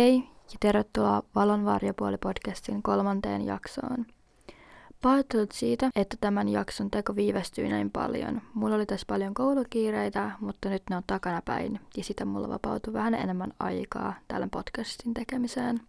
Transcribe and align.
Hei 0.00 0.16
ja 0.52 0.56
tervetuloa 0.60 1.22
Valonvarjopuoli-podcastin 1.34 2.82
kolmanteen 2.82 3.46
jaksoon. 3.46 4.06
Pahoittelut 5.02 5.52
siitä, 5.52 5.90
että 5.96 6.16
tämän 6.20 6.48
jakson 6.48 6.90
teko 6.90 7.16
viivästyi 7.16 7.68
näin 7.68 7.90
paljon. 7.90 8.42
Mulla 8.54 8.74
oli 8.74 8.86
tässä 8.86 9.04
paljon 9.06 9.34
koulukiireitä, 9.34 10.30
mutta 10.40 10.68
nyt 10.68 10.82
ne 10.90 10.96
on 10.96 11.02
takanapäin 11.06 11.80
ja 11.96 12.04
sitä 12.04 12.24
mulla 12.24 12.48
vapautui 12.48 12.92
vähän 12.92 13.14
enemmän 13.14 13.52
aikaa 13.58 14.14
tällä 14.28 14.48
podcastin 14.52 15.14
tekemiseen. 15.14 15.80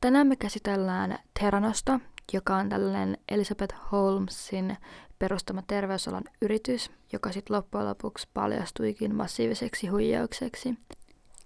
Tänään 0.00 0.26
me 0.26 0.36
käsitellään 0.36 1.18
Teranosta, 1.40 2.00
joka 2.32 2.56
on 2.56 2.68
tällainen 2.68 3.18
Elizabeth 3.28 3.74
Holmesin 3.92 4.76
perustama 5.18 5.62
terveysalan 5.66 6.24
yritys, 6.42 6.90
joka 7.12 7.32
sitten 7.32 7.56
loppujen 7.56 7.86
lopuksi 7.86 8.28
paljastuikin 8.34 9.14
massiiviseksi 9.14 9.86
huijaukseksi. 9.86 10.74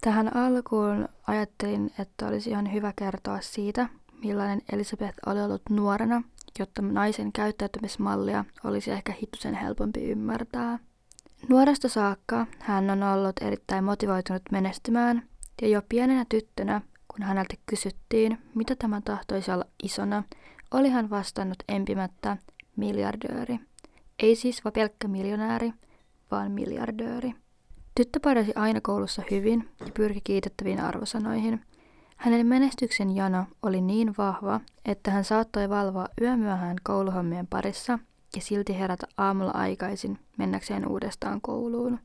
Tähän 0.01 0.37
alkuun 0.37 1.09
ajattelin, 1.27 1.91
että 1.99 2.27
olisi 2.27 2.51
ihan 2.51 2.73
hyvä 2.73 2.93
kertoa 2.97 3.41
siitä, 3.41 3.89
millainen 4.23 4.63
Elisabeth 4.73 5.19
oli 5.27 5.41
ollut 5.41 5.63
nuorena, 5.71 6.23
jotta 6.59 6.83
naisen 6.83 7.33
käyttäytymismallia 7.33 8.45
olisi 8.65 8.91
ehkä 8.91 9.13
hitusen 9.13 9.55
helpompi 9.55 10.05
ymmärtää. 10.05 10.79
Nuoresta 11.49 11.89
saakka 11.89 12.47
hän 12.59 12.91
on 12.91 13.03
ollut 13.03 13.37
erittäin 13.41 13.85
motivoitunut 13.85 14.43
menestymään, 14.53 15.23
ja 15.63 15.69
jo 15.69 15.83
pienenä 15.89 16.27
tyttönä, 16.29 16.81
kun 17.09 17.23
häneltä 17.23 17.55
kysyttiin, 17.67 18.39
mitä 18.55 18.77
tämä 18.77 19.01
tahtoisi 19.01 19.51
olla 19.51 19.65
isona, 19.83 20.23
oli 20.71 20.91
hän 20.91 21.11
vastannut 21.11 21.59
empimättä 21.69 22.37
miljardööri. 22.77 23.59
Ei 24.19 24.37
siis 24.37 24.65
vaan 24.65 24.73
pelkkä 24.73 25.09
miljonääri, 25.09 25.73
vaan 26.31 26.51
miljardööri. 26.51 27.35
Tyttö 27.97 28.21
pärjäsi 28.21 28.53
aina 28.55 28.81
koulussa 28.81 29.23
hyvin 29.31 29.69
ja 29.81 29.93
pyrki 29.95 30.21
kiitettäviin 30.25 30.81
arvosanoihin. 30.81 31.61
Hänen 32.17 32.47
menestyksen 32.47 33.17
jano 33.17 33.45
oli 33.63 33.81
niin 33.81 34.15
vahva, 34.19 34.61
että 34.85 35.11
hän 35.11 35.25
saattoi 35.25 35.69
valvoa 35.69 36.09
yömyöhään 36.21 36.77
kouluhommien 36.83 37.47
parissa 37.47 37.99
ja 38.35 38.41
silti 38.41 38.79
herätä 38.79 39.07
aamulla 39.17 39.51
aikaisin 39.51 40.19
mennäkseen 40.39 40.89
uudestaan 40.89 41.41
kouluun. 41.41 41.99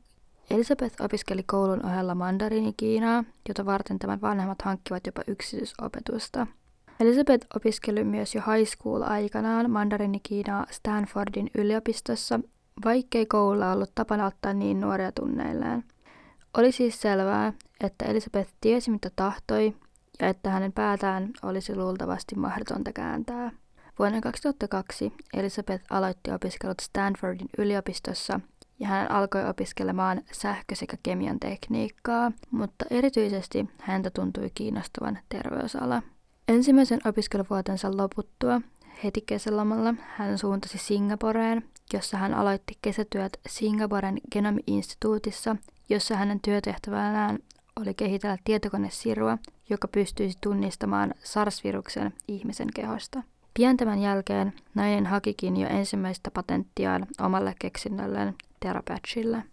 Elisabeth 0.50 1.02
opiskeli 1.02 1.42
koulun 1.42 1.86
ohella 1.86 2.14
mandariinikiinaa, 2.14 3.24
jota 3.48 3.66
varten 3.66 3.98
tämän 3.98 4.20
vanhemmat 4.20 4.62
hankkivat 4.62 5.06
jopa 5.06 5.22
yksityisopetusta. 5.26 6.46
Elisabeth 7.00 7.46
opiskeli 7.56 8.04
myös 8.04 8.34
jo 8.34 8.42
high 8.52 8.68
school 8.68 9.02
aikanaan 9.02 9.70
mandariinikiinaa 9.70 10.66
Stanfordin 10.70 11.50
yliopistossa 11.54 12.40
vaikkei 12.84 13.26
koululla 13.26 13.72
ollut 13.72 13.92
tapana 13.94 14.26
ottaa 14.26 14.52
niin 14.52 14.80
nuoria 14.80 15.12
tunneilleen. 15.12 15.84
Oli 16.58 16.72
siis 16.72 17.00
selvää, 17.00 17.52
että 17.80 18.04
Elisabeth 18.04 18.52
tiesi 18.60 18.90
mitä 18.90 19.10
tahtoi 19.16 19.74
ja 20.20 20.28
että 20.28 20.50
hänen 20.50 20.72
päätään 20.72 21.30
olisi 21.42 21.76
luultavasti 21.76 22.34
mahdotonta 22.34 22.92
kääntää. 22.92 23.50
Vuonna 23.98 24.20
2002 24.20 25.12
Elisabeth 25.34 25.84
aloitti 25.90 26.32
opiskelut 26.32 26.80
Stanfordin 26.80 27.48
yliopistossa 27.58 28.40
ja 28.80 28.88
hän 28.88 29.10
alkoi 29.10 29.48
opiskelemaan 29.48 30.22
sähkö- 30.32 30.74
sekä 30.74 30.96
kemian 31.02 31.40
tekniikkaa, 31.40 32.32
mutta 32.50 32.84
erityisesti 32.90 33.68
häntä 33.80 34.10
tuntui 34.10 34.50
kiinnostavan 34.54 35.18
terveysala. 35.28 36.02
Ensimmäisen 36.48 37.00
opiskeluvuotensa 37.04 37.96
loputtua 37.96 38.60
heti 39.04 39.20
kesälomalla 39.26 39.94
hän 40.16 40.38
suuntasi 40.38 40.78
Singaporeen 40.78 41.62
jossa 41.92 42.16
hän 42.16 42.34
aloitti 42.34 42.78
kesätyöt 42.82 43.40
Singaporen 43.48 44.20
Genomi-instituutissa, 44.32 45.56
jossa 45.88 46.16
hänen 46.16 46.40
työtehtävänään 46.40 47.38
oli 47.80 47.94
kehitellä 47.94 48.36
tietokonesirua, 48.44 49.38
joka 49.70 49.88
pystyisi 49.88 50.38
tunnistamaan 50.40 51.14
SARS-viruksen 51.24 52.12
ihmisen 52.28 52.68
kehosta. 52.74 53.22
Pian 53.54 53.76
tämän 53.76 53.98
jälkeen 53.98 54.52
nainen 54.74 55.06
hakikin 55.06 55.56
jo 55.56 55.68
ensimmäistä 55.68 56.30
patenttiaan 56.30 57.06
omalle 57.20 57.54
keksinnölleen 57.58 58.34
Terapatchille. 58.60 59.44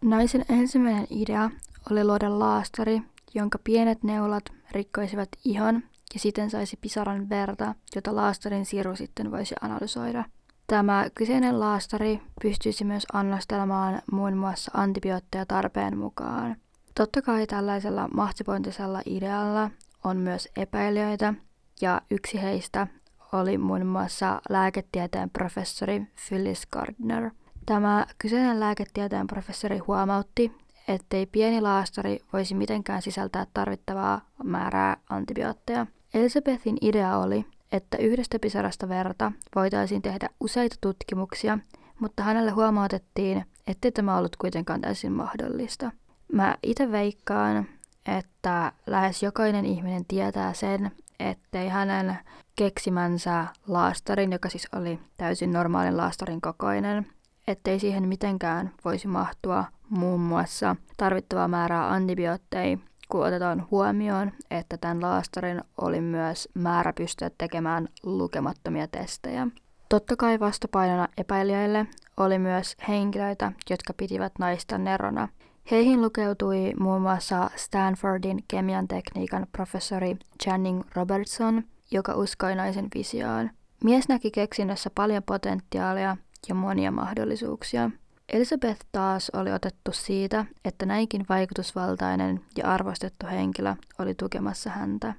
Naisen 0.00 0.44
ensimmäinen 0.48 1.06
idea 1.10 1.50
oli 1.90 2.04
luoda 2.04 2.38
laastari, 2.38 3.02
jonka 3.34 3.58
pienet 3.64 4.02
neulat 4.02 4.44
rikkoisivat 4.70 5.28
ihon 5.44 5.82
ja 6.14 6.20
siten 6.20 6.50
saisi 6.50 6.78
pisaran 6.80 7.28
verta, 7.28 7.74
jota 7.94 8.16
laastarin 8.16 8.66
siru 8.66 8.96
sitten 8.96 9.30
voisi 9.30 9.54
analysoida– 9.60 10.24
Tämä 10.70 11.06
kyseinen 11.14 11.60
laastari 11.60 12.20
pystyisi 12.42 12.84
myös 12.84 13.06
annostelemaan 13.12 14.02
muun 14.12 14.36
muassa 14.36 14.70
antibiootteja 14.74 15.46
tarpeen 15.46 15.98
mukaan. 15.98 16.56
Totta 16.94 17.22
kai 17.22 17.46
tällaisella 17.46 18.08
mahtipointisella 18.08 19.02
idealla 19.06 19.70
on 20.04 20.16
myös 20.16 20.48
epäilijöitä, 20.56 21.34
ja 21.80 22.00
yksi 22.10 22.42
heistä 22.42 22.86
oli 23.32 23.58
muun 23.58 23.86
muassa 23.86 24.40
lääketieteen 24.48 25.30
professori 25.30 26.02
Phyllis 26.28 26.66
Gardner. 26.66 27.30
Tämä 27.66 28.06
kyseinen 28.18 28.60
lääketieteen 28.60 29.26
professori 29.26 29.78
huomautti, 29.78 30.52
ettei 30.88 31.26
pieni 31.26 31.60
laastari 31.60 32.20
voisi 32.32 32.54
mitenkään 32.54 33.02
sisältää 33.02 33.46
tarvittavaa 33.54 34.20
määrää 34.44 34.96
antibiootteja. 35.08 35.86
Elisabethin 36.14 36.76
idea 36.80 37.18
oli, 37.18 37.46
että 37.72 37.96
yhdestä 37.96 38.38
pisarasta 38.38 38.88
verta 38.88 39.32
voitaisiin 39.54 40.02
tehdä 40.02 40.28
useita 40.40 40.76
tutkimuksia, 40.80 41.58
mutta 42.00 42.22
hänelle 42.22 42.50
huomautettiin, 42.50 43.44
ettei 43.66 43.92
tämä 43.92 44.16
ollut 44.16 44.36
kuitenkaan 44.36 44.80
täysin 44.80 45.12
mahdollista. 45.12 45.90
Mä 46.32 46.56
itse 46.62 46.92
veikkaan, 46.92 47.66
että 48.06 48.72
lähes 48.86 49.22
jokainen 49.22 49.66
ihminen 49.66 50.04
tietää 50.04 50.52
sen, 50.52 50.90
ettei 51.20 51.68
hänen 51.68 52.18
keksimänsä 52.56 53.46
laastarin, 53.66 54.32
joka 54.32 54.48
siis 54.48 54.68
oli 54.72 54.98
täysin 55.16 55.52
normaalin 55.52 55.96
laastarin 55.96 56.40
kokoinen, 56.40 57.06
ettei 57.46 57.80
siihen 57.80 58.08
mitenkään 58.08 58.72
voisi 58.84 59.08
mahtua 59.08 59.64
muun 59.88 60.20
muassa 60.20 60.76
tarvittavaa 60.96 61.48
määrää 61.48 61.90
antibiootteja 61.90 62.78
kun 63.10 63.26
otetaan 63.26 63.66
huomioon, 63.70 64.32
että 64.50 64.76
tämän 64.76 65.02
laastarin 65.02 65.60
oli 65.80 66.00
myös 66.00 66.48
määrä 66.54 66.92
pystyä 66.92 67.30
tekemään 67.38 67.88
lukemattomia 68.02 68.88
testejä. 68.88 69.46
Totta 69.88 70.16
kai 70.16 70.40
vastapainona 70.40 71.08
epäilijöille 71.16 71.86
oli 72.16 72.38
myös 72.38 72.76
henkilöitä, 72.88 73.52
jotka 73.70 73.94
pitivät 73.94 74.32
naista 74.38 74.78
nerona. 74.78 75.28
Heihin 75.70 76.02
lukeutui 76.02 76.72
muun 76.78 77.02
muassa 77.02 77.50
Stanfordin 77.56 78.44
kemian 78.48 78.88
tekniikan 78.88 79.46
professori 79.52 80.16
Channing 80.42 80.82
Robertson, 80.94 81.62
joka 81.90 82.14
uskoi 82.14 82.54
naisen 82.54 82.88
visioon. 82.94 83.50
Mies 83.84 84.08
näki 84.08 84.30
keksinnössä 84.30 84.90
paljon 84.94 85.22
potentiaalia 85.22 86.16
ja 86.48 86.54
monia 86.54 86.90
mahdollisuuksia. 86.90 87.90
Elisabeth 88.32 88.86
taas 88.92 89.30
oli 89.30 89.52
otettu 89.52 89.92
siitä, 89.92 90.44
että 90.64 90.86
näinkin 90.86 91.26
vaikutusvaltainen 91.28 92.40
ja 92.56 92.66
arvostettu 92.66 93.26
henkilö 93.26 93.74
oli 93.98 94.14
tukemassa 94.14 94.70
häntä. 94.70 95.14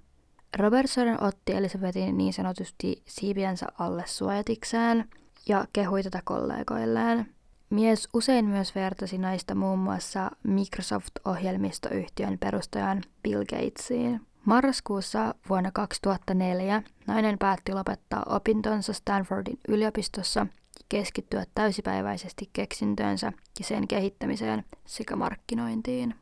Robertson 0.58 1.24
otti 1.24 1.54
Elisabetin 1.54 2.18
niin 2.18 2.34
sanotusti 2.34 3.04
siipiensä 3.06 3.66
alle 3.80 4.04
suojatikseen 4.06 5.10
ja 5.48 5.66
kehui 5.74 6.04
tätä 6.04 6.22
kollegoilleen. 6.24 7.26
Mies 7.70 8.10
usein 8.14 8.46
myös 8.46 8.76
vertasi 8.76 9.18
naista 9.18 9.56
muun 9.56 9.80
muassa 9.80 10.32
Microsoft-ohjelmistoyhtiön 10.44 12.38
perustajan 12.40 13.02
Bill 13.24 13.44
Gatesiin. 13.46 14.22
Marraskuussa 14.46 15.36
vuonna 15.50 15.72
2004 15.72 16.84
nainen 17.08 17.38
päätti 17.38 17.74
lopettaa 17.74 18.24
opintonsa 18.30 18.94
Stanfordin 18.94 19.60
yliopistossa 19.68 20.48
keskittyä 20.92 21.44
täysipäiväisesti 21.56 22.50
keksintöönsä 22.54 23.34
ja 23.60 23.66
sen 23.66 23.88
kehittämiseen 23.88 24.64
sekä 24.86 25.16
markkinointiin. 25.16 26.16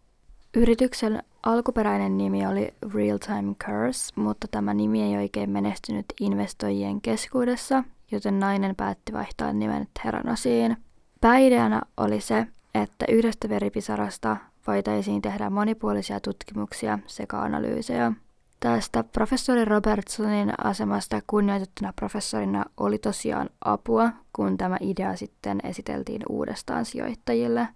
Yrityksen 0.54 1.24
alkuperäinen 1.44 2.18
nimi 2.18 2.48
oli 2.48 2.74
Real 2.94 3.18
Time 3.18 3.56
Curse, 3.64 4.14
mutta 4.16 4.48
tämä 4.48 4.74
nimi 4.74 5.04
ei 5.04 5.18
oikein 5.18 5.50
menestynyt 5.50 6.06
investoijien 6.20 7.02
keskuudessa, 7.02 7.84
joten 8.12 8.40
nainen 8.40 8.76
päätti 8.76 9.14
vaihtaa 9.14 9.54
nimen 9.54 9.88
Theranosiin. 10.02 10.78
Pääideana 11.22 11.82
oli 11.98 12.22
se, 12.22 12.48
että 12.76 13.06
yhdestä 13.10 13.50
veripisarasta 13.50 14.38
voitaisiin 14.68 15.22
tehdä 15.22 15.50
monipuolisia 15.50 16.20
tutkimuksia 16.20 17.00
sekä 17.08 17.38
analyysejä. 17.40 18.12
Tästä 18.60 19.04
professori 19.04 19.66
Robertsonin 19.66 20.54
asemasta 20.64 21.22
kunnioitettuna 21.28 21.94
professorina 21.94 22.66
oli 22.78 22.98
tosiaan 22.98 23.50
apua, 23.66 24.10
kun 24.34 24.58
tämä 24.58 24.78
idea 24.82 25.16
sitten 25.16 25.60
esiteltiin 25.64 26.22
uudestaan 26.30 26.86
sijoittajille. 26.86 27.68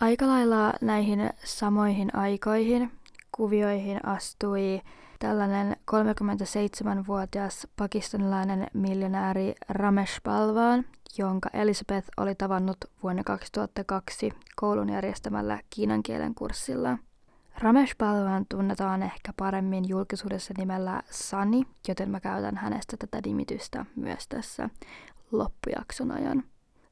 Aika 0.00 0.26
lailla 0.26 0.72
näihin 0.80 1.30
samoihin 1.44 2.16
aikoihin 2.16 2.92
kuvioihin 3.36 4.06
astui 4.06 4.80
tällainen 5.18 5.76
37-vuotias 5.90 7.66
pakistanilainen 7.76 8.66
miljonääri 8.72 9.54
Ramesh 9.68 10.20
Palvaan, 10.22 10.84
jonka 11.18 11.50
Elizabeth 11.52 12.08
oli 12.16 12.34
tavannut 12.34 12.78
vuonna 13.02 13.24
2002 13.24 14.32
koulun 14.56 14.88
järjestämällä 14.88 15.60
kiinan 15.70 16.02
kielen 16.02 16.34
kurssilla– 16.34 16.98
Ramesh 17.58 17.96
Balwan 17.98 18.46
tunnetaan 18.48 19.02
ehkä 19.02 19.32
paremmin 19.36 19.88
julkisuudessa 19.88 20.54
nimellä 20.58 21.02
Sani, 21.10 21.62
joten 21.88 22.10
mä 22.10 22.20
käytän 22.20 22.56
hänestä 22.56 22.96
tätä 22.96 23.20
nimitystä 23.26 23.86
myös 23.96 24.28
tässä 24.28 24.70
loppujakson 25.32 26.10
ajan. 26.10 26.44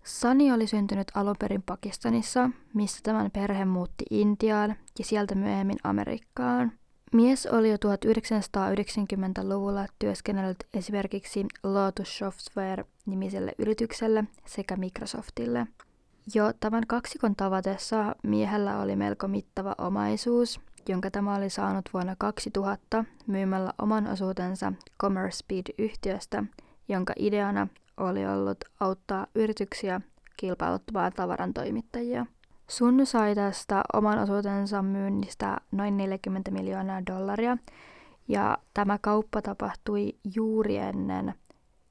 Sani 0.05 0.53
oli 0.53 0.67
syntynyt 0.67 1.13
alun 1.15 1.37
perin 1.39 1.63
Pakistanissa, 1.63 2.51
missä 2.75 3.01
tämän 3.03 3.31
perhe 3.31 3.65
muutti 3.65 4.05
Intiaan 4.11 4.77
ja 4.99 5.05
sieltä 5.05 5.35
myöhemmin 5.35 5.79
Amerikkaan. 5.85 6.73
Mies 7.13 7.47
oli 7.47 7.71
jo 7.71 7.77
1990-luvulla 7.77 9.87
työskennellyt 9.99 10.65
esimerkiksi 10.75 11.47
Lotus 11.63 12.19
Software-nimiselle 12.19 13.53
yritykselle 13.59 14.25
sekä 14.47 14.77
Microsoftille. 14.77 15.67
Jo 16.35 16.53
tämän 16.61 16.87
kaksikon 16.87 17.37
tavatessa 17.37 18.17
miehellä 18.23 18.79
oli 18.79 18.97
melko 18.97 19.29
mittava 19.29 19.75
omaisuus, 19.79 20.61
jonka 20.89 21.11
tämä 21.11 21.35
oli 21.35 21.51
saanut 21.51 21.85
vuonna 21.93 22.17
2000 22.19 23.05
myymällä 23.27 23.73
oman 23.79 24.07
osuutensa 24.07 24.73
Commerce 25.01 25.37
Speed-yhtiöstä, 25.37 26.45
jonka 26.89 27.13
ideana 27.19 27.69
oli 27.97 28.27
ollut 28.27 28.59
auttaa 28.81 29.27
yrityksiä 29.35 30.01
kilpailuttamaan 30.37 31.13
tavaran 31.13 31.55
toimittajia. 31.55 32.27
Sunnu 32.69 33.07
sai 33.07 33.35
tästä 33.35 33.83
oman 33.93 34.19
osuutensa 34.19 34.83
myynnistä 34.83 35.57
noin 35.73 35.97
40 35.97 36.51
miljoonaa 36.51 37.03
dollaria, 37.07 37.59
ja 38.29 38.59
tämä 38.75 38.99
kauppa 38.99 39.43
tapahtui 39.43 40.13
juuri 40.35 40.77
ennen 40.77 41.35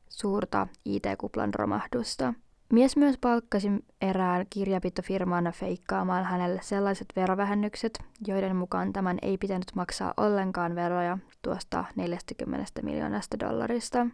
suurta 0.09 0.67
IT-kuplan 0.85 1.53
romahdusta. 1.53 2.33
Mies 2.71 2.97
myös 2.97 3.17
palkkasi 3.17 3.69
erään 4.01 4.45
kirjapitofirman 4.49 5.53
feikkaamaan 5.55 6.25
hänelle 6.25 6.59
sellaiset 6.63 7.07
verovähennykset, 7.15 7.99
joiden 8.27 8.55
mukaan 8.55 8.93
tämän 8.93 9.17
ei 9.21 9.37
pitänyt 9.37 9.71
maksaa 9.75 10.13
ollenkaan 10.17 10.75
veroja 10.75 11.17
tuosta 11.41 11.85
40 11.95 12.81
miljoonasta 12.81 13.39
dollarista. 13.39 14.07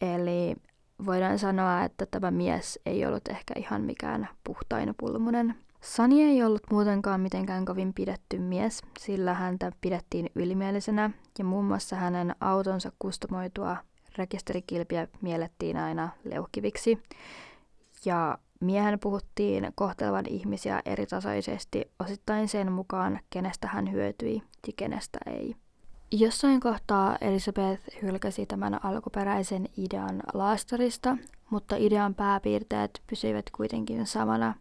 Eli 0.00 0.56
voidaan 1.06 1.38
sanoa, 1.38 1.84
että 1.84 2.06
tämä 2.06 2.30
mies 2.30 2.80
ei 2.86 3.06
ollut 3.06 3.28
ehkä 3.28 3.54
ihan 3.56 3.82
mikään 3.82 4.28
puhtain 4.44 4.94
pulmunen. 4.98 5.54
Sani 5.80 6.22
ei 6.22 6.42
ollut 6.42 6.62
muutenkaan 6.70 7.20
mitenkään 7.20 7.64
kovin 7.64 7.94
pidetty 7.94 8.38
mies, 8.38 8.82
sillä 8.98 9.34
häntä 9.34 9.72
pidettiin 9.80 10.30
ylimielisenä 10.34 11.10
ja 11.38 11.44
muun 11.44 11.64
muassa 11.64 11.96
hänen 11.96 12.36
autonsa 12.40 12.92
kustomoitua 12.98 13.76
rekisterikilpiä 14.18 15.08
miellettiin 15.20 15.76
aina 15.76 16.08
leuhkiviksi. 16.24 16.98
Ja 18.06 18.38
miehen 18.60 18.98
puhuttiin 18.98 19.72
kohtelevan 19.74 20.24
ihmisiä 20.28 20.82
eritasoisesti 20.84 21.90
osittain 22.00 22.48
sen 22.48 22.72
mukaan, 22.72 23.20
kenestä 23.30 23.68
hän 23.68 23.92
hyötyi 23.92 24.42
ja 24.66 24.72
kenestä 24.76 25.18
ei. 25.26 25.56
Jossain 26.12 26.60
kohtaa 26.60 27.16
Elisabeth 27.20 27.82
hylkäsi 28.02 28.46
tämän 28.46 28.84
alkuperäisen 28.84 29.68
idean 29.76 30.22
laastarista, 30.34 31.16
mutta 31.50 31.76
idean 31.76 32.14
pääpiirteet 32.14 33.02
pysyivät 33.06 33.50
kuitenkin 33.56 34.06
samana. 34.06 34.54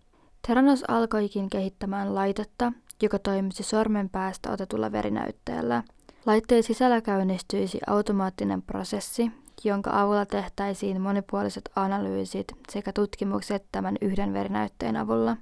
Theranos 0.48 0.84
alkoikin 0.88 1.50
kehittämään 1.50 2.16
laitetta, 2.16 2.74
joka 3.02 3.20
toimisi 3.20 3.64
sormen 3.64 4.10
päästä 4.10 4.52
otetulla 4.52 4.92
verinäytteellä. 4.92 5.84
Laitteen 6.26 6.64
sisällä 6.64 7.02
käynnistyisi 7.02 7.80
automaattinen 7.88 8.62
prosessi, 8.62 9.32
jonka 9.64 10.02
avulla 10.02 10.26
tehtäisiin 10.26 11.02
monipuoliset 11.02 11.70
analyysit 11.76 12.48
sekä 12.70 12.94
tutkimukset 12.94 13.66
tämän 13.72 13.96
yhden 14.02 14.34
verinäytteen 14.34 14.98
avulla. 14.98 15.38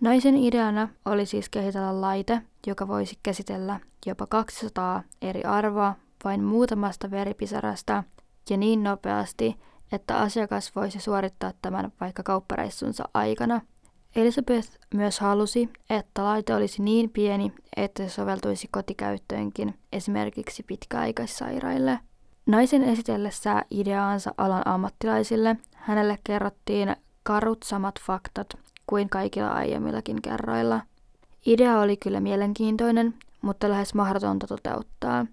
Naisen 0.00 0.36
ideana 0.36 0.88
oli 1.04 1.26
siis 1.26 1.48
kehitellä 1.48 2.00
laite, 2.00 2.42
joka 2.66 2.88
voisi 2.88 3.18
käsitellä 3.22 3.80
jopa 4.06 4.26
200 4.26 5.02
eri 5.22 5.44
arvoa 5.44 5.94
vain 6.24 6.44
muutamasta 6.44 7.10
veripisarasta 7.10 8.04
ja 8.50 8.56
niin 8.56 8.82
nopeasti, 8.82 9.56
että 9.92 10.16
asiakas 10.18 10.76
voisi 10.76 11.00
suorittaa 11.00 11.52
tämän 11.62 11.92
vaikka 12.00 12.22
kauppareissunsa 12.22 13.08
aikana. 13.14 13.60
Elisabeth 14.16 14.68
myös 14.94 15.20
halusi, 15.20 15.68
että 15.90 16.24
laite 16.24 16.54
olisi 16.54 16.82
niin 16.82 17.10
pieni, 17.10 17.52
että 17.76 18.02
se 18.02 18.08
soveltuisi 18.08 18.68
kotikäyttöönkin, 18.70 19.74
esimerkiksi 19.92 20.62
pitkäaikaissairaille. 20.62 21.98
Naisen 22.46 22.82
esitellessä 22.82 23.64
ideaansa 23.70 24.34
alan 24.38 24.62
ammattilaisille 24.68 25.56
hänelle 25.74 26.18
kerrottiin 26.24 26.96
karut 27.22 27.62
samat 27.62 27.94
faktat 28.00 28.58
kuin 28.86 29.08
kaikilla 29.08 29.48
aiemmillakin 29.48 30.22
kerroilla. 30.22 30.80
Idea 31.46 31.80
oli 31.80 31.96
kyllä 31.96 32.20
mielenkiintoinen, 32.20 33.14
mutta 33.42 33.68
lähes 33.68 33.94
mahdotonta 33.94 34.46
toteuttaa. 34.46 35.26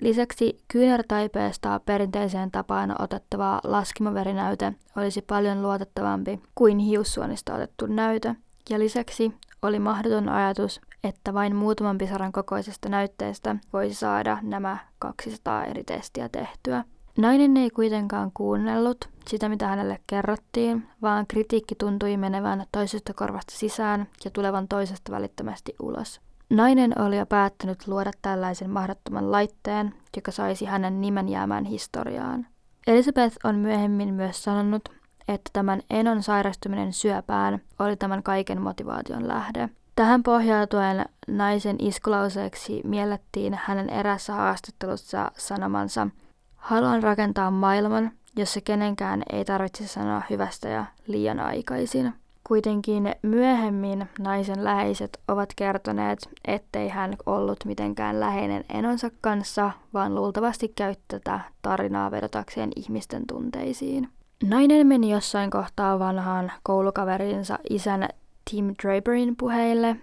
Lisäksi 0.00 0.58
kyynärtaipeesta 0.68 1.80
perinteiseen 1.86 2.50
tapaan 2.50 3.02
otettava 3.02 3.60
laskimaverinäyte 3.64 4.72
olisi 4.96 5.22
paljon 5.22 5.62
luotettavampi 5.62 6.40
kuin 6.54 6.78
hiussuonista 6.78 7.54
otettu 7.54 7.86
näyte, 7.86 8.36
ja 8.70 8.78
lisäksi 8.78 9.32
oli 9.62 9.78
mahdoton 9.78 10.28
ajatus, 10.28 10.80
että 11.04 11.34
vain 11.34 11.56
muutaman 11.56 11.98
pisaran 11.98 12.32
kokoisesta 12.32 12.88
näytteestä 12.88 13.56
voisi 13.72 13.94
saada 13.94 14.38
nämä 14.42 14.78
200 14.98 15.64
eri 15.64 15.84
testiä 15.84 16.28
tehtyä. 16.28 16.84
Nainen 17.18 17.56
ei 17.56 17.70
kuitenkaan 17.70 18.30
kuunnellut 18.34 19.08
sitä, 19.28 19.48
mitä 19.48 19.68
hänelle 19.68 20.00
kerrottiin, 20.06 20.88
vaan 21.02 21.26
kritiikki 21.26 21.74
tuntui 21.74 22.16
menevän 22.16 22.66
toisesta 22.72 23.14
korvasta 23.14 23.54
sisään 23.56 24.06
ja 24.24 24.30
tulevan 24.30 24.68
toisesta 24.68 25.12
välittömästi 25.12 25.74
ulos. 25.82 26.20
Nainen 26.50 27.00
oli 27.00 27.16
jo 27.16 27.26
päättänyt 27.26 27.88
luoda 27.88 28.10
tällaisen 28.22 28.70
mahdottoman 28.70 29.32
laitteen, 29.32 29.94
joka 30.16 30.30
saisi 30.30 30.64
hänen 30.64 31.00
nimen 31.00 31.28
jäämään 31.28 31.64
historiaan. 31.64 32.46
Elizabeth 32.86 33.36
on 33.44 33.54
myöhemmin 33.54 34.14
myös 34.14 34.44
sanonut, 34.44 34.88
että 35.28 35.50
tämän 35.52 35.82
Enon 35.90 36.22
sairastuminen 36.22 36.92
syöpään 36.92 37.60
oli 37.78 37.96
tämän 37.96 38.22
kaiken 38.22 38.62
motivaation 38.62 39.28
lähde. 39.28 39.68
Tähän 39.96 40.22
pohjautuen 40.22 41.04
naisen 41.28 41.76
iskulauseeksi 41.78 42.80
miellettiin 42.84 43.58
hänen 43.64 43.90
erässä 43.90 44.32
haastattelussa 44.32 45.30
sanomansa 45.36 46.08
Haluan 46.56 47.02
rakentaa 47.02 47.50
maailman, 47.50 48.10
jossa 48.36 48.60
kenenkään 48.60 49.22
ei 49.32 49.44
tarvitse 49.44 49.86
sanoa 49.86 50.22
hyvästä 50.30 50.68
ja 50.68 50.84
liian 51.06 51.40
aikaisin. 51.40 52.12
Kuitenkin 52.44 53.14
myöhemmin 53.22 54.08
naisen 54.18 54.64
läheiset 54.64 55.20
ovat 55.28 55.48
kertoneet, 55.56 56.18
ettei 56.44 56.88
hän 56.88 57.16
ollut 57.26 57.64
mitenkään 57.64 58.20
läheinen 58.20 58.64
enonsa 58.68 59.10
kanssa, 59.20 59.70
vaan 59.94 60.14
luultavasti 60.14 60.72
käytti 60.76 61.04
tätä 61.08 61.40
tarinaa 61.62 62.10
vedotakseen 62.10 62.70
ihmisten 62.76 63.26
tunteisiin. 63.26 64.08
Nainen 64.44 64.86
meni 64.86 65.10
jossain 65.10 65.50
kohtaa 65.50 65.98
vanhaan 65.98 66.52
koulukaverinsa 66.62 67.58
isän 67.70 68.08
Tim 68.50 68.74
Draperin 68.82 69.36
puheille, 69.36 69.96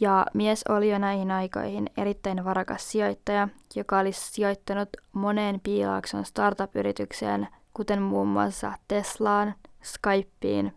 ja 0.00 0.26
mies 0.34 0.64
oli 0.68 0.90
jo 0.90 0.98
näihin 0.98 1.30
aikoihin 1.30 1.90
erittäin 1.96 2.44
varakas 2.44 2.90
sijoittaja, 2.90 3.48
joka 3.76 3.98
olisi 3.98 4.32
sijoittanut 4.32 4.88
moneen 5.12 5.60
piilaakson 5.60 6.24
startup-yritykseen, 6.24 7.48
kuten 7.74 8.02
muun 8.02 8.28
muassa 8.28 8.72
Teslaan, 8.88 9.54
Skypeen 9.82 10.72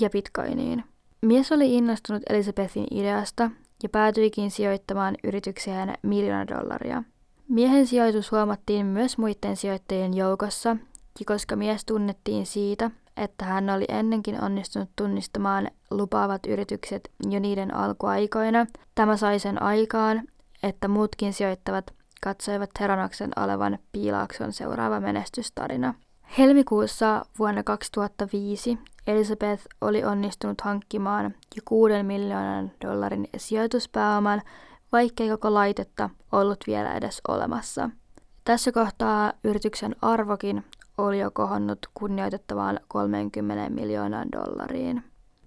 ja 0.00 0.10
Bitcoiniin. 0.10 0.84
Mies 1.22 1.52
oli 1.52 1.74
innostunut 1.74 2.22
Elisabethin 2.28 2.86
ideasta 2.90 3.50
ja 3.82 3.88
päätyikin 3.88 4.50
sijoittamaan 4.50 5.14
yritykseen 5.24 5.94
miljoona 6.02 6.46
dollaria. 6.46 7.02
Miehen 7.48 7.86
sijoitus 7.86 8.32
huomattiin 8.32 8.86
myös 8.86 9.18
muiden 9.18 9.56
sijoittajien 9.56 10.14
joukossa, 10.14 10.76
koska 11.26 11.56
mies 11.56 11.84
tunnettiin 11.84 12.46
siitä, 12.46 12.90
että 13.16 13.44
hän 13.44 13.70
oli 13.70 13.84
ennenkin 13.88 14.44
onnistunut 14.44 14.90
tunnistamaan 14.96 15.70
lupaavat 15.90 16.46
yritykset 16.46 17.10
jo 17.30 17.40
niiden 17.40 17.74
alkuaikoina, 17.74 18.66
tämä 18.94 19.16
sai 19.16 19.38
sen 19.38 19.62
aikaan, 19.62 20.22
että 20.62 20.88
muutkin 20.88 21.32
sijoittavat 21.32 21.94
katsoivat 22.22 22.70
Heronaksen 22.80 23.30
olevan 23.36 23.78
Piilaakson 23.92 24.52
seuraava 24.52 25.00
menestystarina. 25.00 25.94
Helmikuussa 26.38 27.24
vuonna 27.38 27.62
2005 27.62 28.78
Elizabeth 29.06 29.66
oli 29.80 30.04
onnistunut 30.04 30.60
hankkimaan 30.60 31.24
jo 31.56 31.62
6 31.64 32.02
miljoonan 32.02 32.72
dollarin 32.86 33.28
sijoituspääoman, 33.36 34.42
vaikkei 34.92 35.28
koko 35.28 35.54
laitetta 35.54 36.10
ollut 36.32 36.58
vielä 36.66 36.94
edes 36.94 37.20
olemassa. 37.28 37.90
Tässä 38.44 38.72
kohtaa 38.72 39.32
yrityksen 39.44 39.96
arvokin 40.02 40.64
oli 40.98 41.18
jo 41.20 41.30
kohonnut 41.30 41.78
kunnioitettavaan 41.94 42.80
30 42.88 43.70
miljoonaan 43.70 44.28
dollariin. 44.32 45.02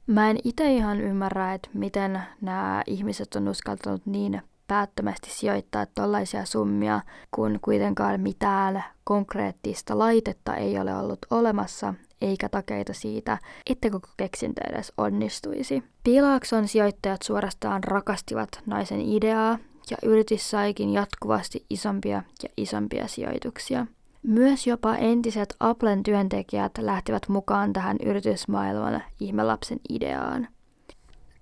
Mä 0.08 0.30
en 0.30 0.38
itse 0.44 0.74
ihan 0.74 1.02
ymmärrä, 1.02 1.54
että 1.54 1.70
miten 1.74 2.22
nämä 2.42 2.84
ihmiset 2.88 3.36
on 3.36 3.48
uskaltanut 3.48 4.06
niin 4.06 4.42
päättömästi 4.68 5.30
sijoittaa 5.30 5.86
tällaisia 5.86 6.46
summia, 6.46 7.02
kun 7.32 7.60
kuitenkaan 7.62 8.22
mitään 8.22 8.84
konkreettista 9.04 9.98
laitetta 9.98 10.56
ei 10.56 10.80
ole 10.80 10.96
ollut 10.96 11.20
olemassa, 11.32 11.94
eikä 12.22 12.50
takeita 12.50 12.94
siitä, 12.94 13.38
että 13.70 13.90
koko 13.90 14.10
keksintö 14.18 14.62
edes 14.70 14.94
onnistuisi. 14.98 15.84
Piilaakson 16.04 16.68
sijoittajat 16.68 17.22
suorastaan 17.22 17.84
rakastivat 17.84 18.50
naisen 18.66 19.02
ideaa, 19.02 19.58
ja 19.92 19.98
yritys 20.04 20.50
saikin 20.50 20.94
jatkuvasti 20.94 21.66
isompia 21.70 22.24
ja 22.44 22.50
isompia 22.58 23.08
sijoituksia. 23.08 23.86
Myös 24.28 24.68
jopa 24.68 24.96
entiset 24.96 25.56
Applen 25.60 26.04
työntekijät 26.04 26.72
lähtivät 26.78 27.30
mukaan 27.30 27.74
tähän 27.74 27.98
yritysmaailman 28.06 29.04
ihmelapsen 29.20 29.80
ideaan. 29.90 30.48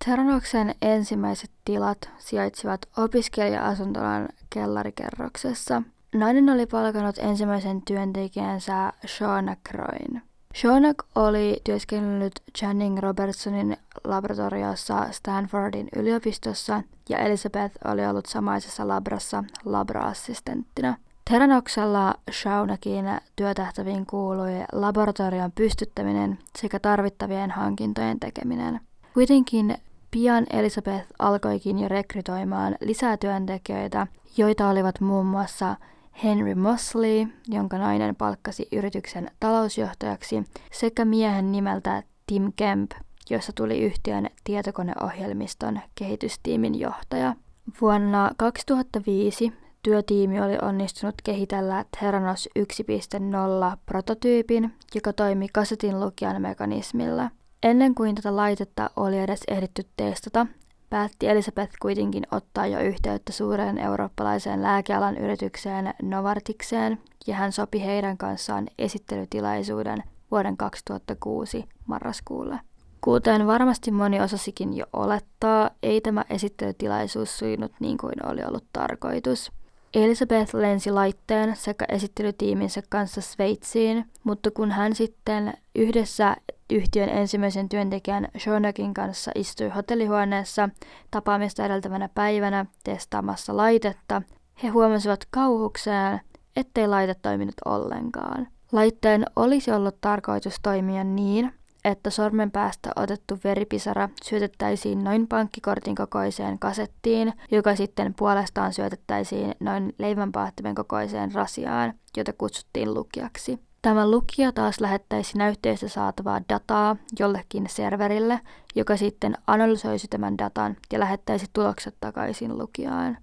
Terranoksen 0.05 0.75
ensimmäiset 0.81 1.51
tilat 1.65 2.09
sijaitsivat 2.17 2.81
opiskelija-asuntolan 2.97 4.29
kellarikerroksessa. 4.49 5.81
Nainen 6.15 6.49
oli 6.49 6.65
palkannut 6.65 7.17
ensimmäisen 7.17 7.81
työntekijänsä 7.81 8.93
Shauna 9.07 9.55
Croin. 9.69 10.21
Shonak 10.55 11.03
oli 11.15 11.61
työskennellyt 11.63 12.33
Channing 12.57 12.99
Robertsonin 12.99 13.77
laboratoriossa 14.03 15.07
Stanfordin 15.11 15.87
yliopistossa 15.95 16.83
ja 17.09 17.17
Elizabeth 17.17 17.75
oli 17.85 18.05
ollut 18.05 18.25
samaisessa 18.25 18.87
labrassa 18.87 19.43
labra-assistenttina. 19.65 20.95
Teranoksella 21.29 22.15
Shaunakin 22.31 23.05
työtehtäviin 23.35 24.05
kuului 24.05 24.51
laboratorion 24.71 25.51
pystyttäminen 25.51 26.37
sekä 26.57 26.79
tarvittavien 26.79 27.51
hankintojen 27.51 28.19
tekeminen. 28.19 28.79
Kuitenkin 29.13 29.75
pian 30.11 30.45
Elizabeth 30.49 31.05
alkoikin 31.19 31.79
jo 31.79 31.87
rekrytoimaan 31.87 32.75
lisää 32.81 33.17
työntekijöitä, 33.17 34.07
joita 34.37 34.69
olivat 34.69 35.01
muun 35.01 35.25
muassa 35.25 35.75
Henry 36.23 36.55
Mosley, 36.55 37.27
jonka 37.47 37.77
nainen 37.77 38.15
palkkasi 38.15 38.67
yrityksen 38.71 39.31
talousjohtajaksi, 39.39 40.43
sekä 40.71 41.05
miehen 41.05 41.51
nimeltä 41.51 42.03
Tim 42.27 42.53
Kemp, 42.55 42.91
jossa 43.29 43.51
tuli 43.55 43.81
yhtiön 43.81 44.29
tietokoneohjelmiston 44.43 45.79
kehitystiimin 45.95 46.79
johtaja. 46.79 47.35
Vuonna 47.81 48.31
2005 48.37 49.53
työtiimi 49.83 50.41
oli 50.41 50.57
onnistunut 50.61 51.15
kehitellä 51.23 51.85
Theranos 51.99 52.49
1.0 52.59 53.77
prototyypin, 53.85 54.73
joka 54.95 55.13
toimi 55.13 55.47
kasetin 55.53 55.99
lukijan 55.99 56.41
mekanismilla. 56.41 57.29
Ennen 57.63 57.95
kuin 57.95 58.15
tätä 58.15 58.35
laitetta 58.35 58.89
oli 58.95 59.19
edes 59.19 59.43
ehditty 59.47 59.85
testata, 59.97 60.47
päätti 60.89 61.27
Elisabeth 61.27 61.73
kuitenkin 61.81 62.23
ottaa 62.31 62.67
jo 62.67 62.79
yhteyttä 62.79 63.31
suureen 63.31 63.77
eurooppalaiseen 63.77 64.61
lääkealan 64.61 65.17
yritykseen 65.17 65.93
Novartikseen, 66.01 66.99
ja 67.27 67.35
hän 67.35 67.51
sopi 67.51 67.81
heidän 67.81 68.17
kanssaan 68.17 68.67
esittelytilaisuuden 68.79 70.03
vuoden 70.31 70.57
2006 70.57 71.65
marraskuulle. 71.85 72.59
Kuten 73.01 73.47
varmasti 73.47 73.91
moni 73.91 74.21
osasikin 74.21 74.77
jo 74.77 74.85
olettaa, 74.93 75.69
ei 75.83 76.01
tämä 76.01 76.25
esittelytilaisuus 76.29 77.37
sujunut 77.39 77.71
niin 77.79 77.97
kuin 77.97 78.25
oli 78.25 78.43
ollut 78.43 78.65
tarkoitus. 78.73 79.51
Elisabeth 79.93 80.55
lensi 80.55 80.91
laitteen 80.91 81.55
sekä 81.55 81.85
esittelytiiminsä 81.89 82.81
kanssa 82.89 83.21
Sveitsiin, 83.21 84.05
mutta 84.23 84.51
kun 84.51 84.71
hän 84.71 84.95
sitten 84.95 85.53
yhdessä 85.75 86.35
yhtiön 86.69 87.09
ensimmäisen 87.09 87.69
työntekijän 87.69 88.27
Shonakin 88.39 88.93
kanssa 88.93 89.31
istui 89.35 89.69
hotellihuoneessa 89.69 90.69
tapaamista 91.11 91.65
edeltävänä 91.65 92.09
päivänä 92.15 92.65
testaamassa 92.83 93.57
laitetta, 93.57 94.21
he 94.63 94.67
huomasivat 94.67 95.27
kauhukseen, 95.31 96.21
ettei 96.55 96.87
laite 96.87 97.15
toiminut 97.21 97.55
ollenkaan. 97.65 98.47
Laitteen 98.71 99.25
olisi 99.35 99.71
ollut 99.71 100.01
tarkoitus 100.01 100.55
toimia 100.63 101.03
niin, 101.03 101.53
että 101.85 102.09
sormen 102.09 102.51
päästä 102.51 102.91
otettu 102.95 103.39
veripisara 103.43 104.09
syötettäisiin 104.23 105.03
noin 105.03 105.27
pankkikortin 105.27 105.95
kokoiseen 105.95 106.59
kasettiin, 106.59 107.33
joka 107.51 107.75
sitten 107.75 108.13
puolestaan 108.13 108.73
syötettäisiin 108.73 109.55
noin 109.59 109.95
leivänpaahtimen 109.97 110.75
kokoiseen 110.75 111.33
rasiaan, 111.33 111.93
jota 112.17 112.33
kutsuttiin 112.33 112.93
lukijaksi. 112.93 113.59
Tämä 113.81 114.11
lukija 114.11 114.51
taas 114.51 114.81
lähettäisi 114.81 115.37
näytteestä 115.37 115.87
saatavaa 115.87 116.41
dataa 116.49 116.95
jollekin 117.19 117.65
serverille, 117.69 118.39
joka 118.75 118.97
sitten 118.97 119.37
analysoisi 119.47 120.07
tämän 120.07 120.37
datan 120.37 120.75
ja 120.93 120.99
lähettäisi 120.99 121.45
tulokset 121.53 121.95
takaisin 121.99 122.57
lukijaan. 122.57 123.17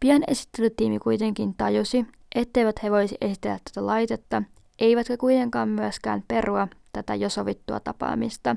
Pian 0.00 0.22
esittelytiimi 0.28 0.98
kuitenkin 0.98 1.54
tajusi, 1.54 2.06
etteivät 2.34 2.82
he 2.82 2.90
voisi 2.90 3.16
esitellä 3.20 3.58
tätä 3.64 3.86
laitetta, 3.86 4.42
eivätkä 4.78 5.16
kuitenkaan 5.16 5.68
myöskään 5.68 6.22
perua 6.28 6.68
tätä 6.96 7.14
jo 7.14 7.28
sovittua 7.28 7.80
tapaamista, 7.80 8.56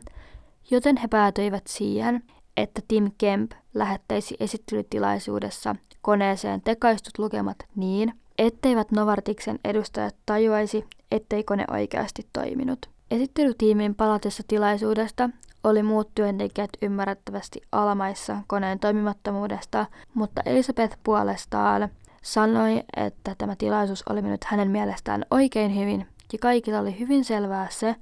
joten 0.72 0.98
he 0.98 1.08
päätyivät 1.08 1.67
siihen, 1.67 2.24
että 2.58 2.81
Tim 2.88 3.12
Kemp 3.17 3.51
lähettäisi 3.74 4.36
esittelytilaisuudessa 4.39 5.75
koneeseen 6.01 6.62
tekaistut 6.62 7.17
lukemat 7.17 7.58
niin, 7.75 8.13
etteivät 8.38 8.91
Novartiksen 8.91 9.60
edustajat 9.63 10.15
tajuaisi, 10.25 10.86
ettei 11.12 11.43
kone 11.43 11.65
oikeasti 11.72 12.27
toiminut. 12.34 12.79
Esittelytiimin 13.12 13.96
palatessa 13.96 14.43
tilaisuudesta 14.48 15.29
oli 15.63 15.84
muut 15.84 16.10
työntekijät 16.15 16.69
ymmärrettävästi 16.81 17.62
alamaissa 17.72 18.38
koneen 18.48 18.79
toimimattomuudesta, 18.79 19.86
mutta 20.13 20.41
Elisabeth 20.46 20.98
puolestaan 21.03 21.89
sanoi, 22.22 22.84
että 22.96 23.36
tämä 23.38 23.55
tilaisuus 23.55 24.03
oli 24.10 24.22
mennyt 24.22 24.43
hänen 24.43 24.72
mielestään 24.72 25.25
oikein 25.31 25.75
hyvin 25.79 26.08
ja 26.34 26.39
kaikilla 26.39 26.79
oli 26.79 27.00
hyvin 27.00 27.25
selvää 27.25 27.67
se, 27.72 27.96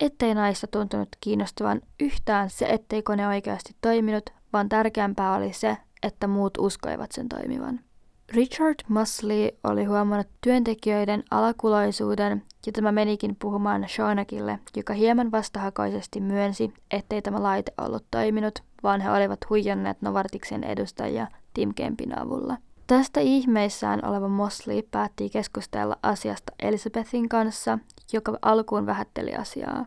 ettei 0.00 0.34
naista 0.34 0.66
tuntunut 0.66 1.08
kiinnostavan 1.20 1.80
yhtään 2.00 2.50
se, 2.50 2.66
ettei 2.66 3.02
kone 3.02 3.28
oikeasti 3.28 3.76
toiminut, 3.80 4.30
vaan 4.52 4.68
tärkeämpää 4.68 5.34
oli 5.34 5.52
se, 5.52 5.76
että 6.02 6.26
muut 6.26 6.58
uskoivat 6.58 7.12
sen 7.12 7.28
toimivan. 7.28 7.80
Richard 8.32 8.74
Musley 8.88 9.48
oli 9.64 9.84
huomannut 9.84 10.26
työntekijöiden 10.40 11.22
alakuloisuuden 11.30 12.42
ja 12.66 12.72
tämä 12.72 12.92
menikin 12.92 13.36
puhumaan 13.36 13.88
Shaunakille, 13.88 14.58
joka 14.76 14.92
hieman 14.92 15.30
vastahakoisesti 15.30 16.20
myönsi, 16.20 16.74
ettei 16.90 17.22
tämä 17.22 17.42
laite 17.42 17.72
ollut 17.80 18.04
toiminut, 18.10 18.58
vaan 18.82 19.00
he 19.00 19.10
olivat 19.10 19.50
huijanneet 19.50 20.02
Novartiksen 20.02 20.64
edustajia 20.64 21.26
Tim 21.54 21.74
Kempin 21.74 22.18
avulla. 22.18 22.56
Tästä 22.90 23.20
ihmeissään 23.20 24.04
oleva 24.04 24.28
Mosley 24.28 24.82
päätti 24.82 25.30
keskustella 25.30 25.96
asiasta 26.02 26.52
Elizabethin 26.62 27.28
kanssa, 27.28 27.78
joka 28.12 28.38
alkuun 28.42 28.86
vähätteli 28.86 29.34
asiaa. 29.34 29.86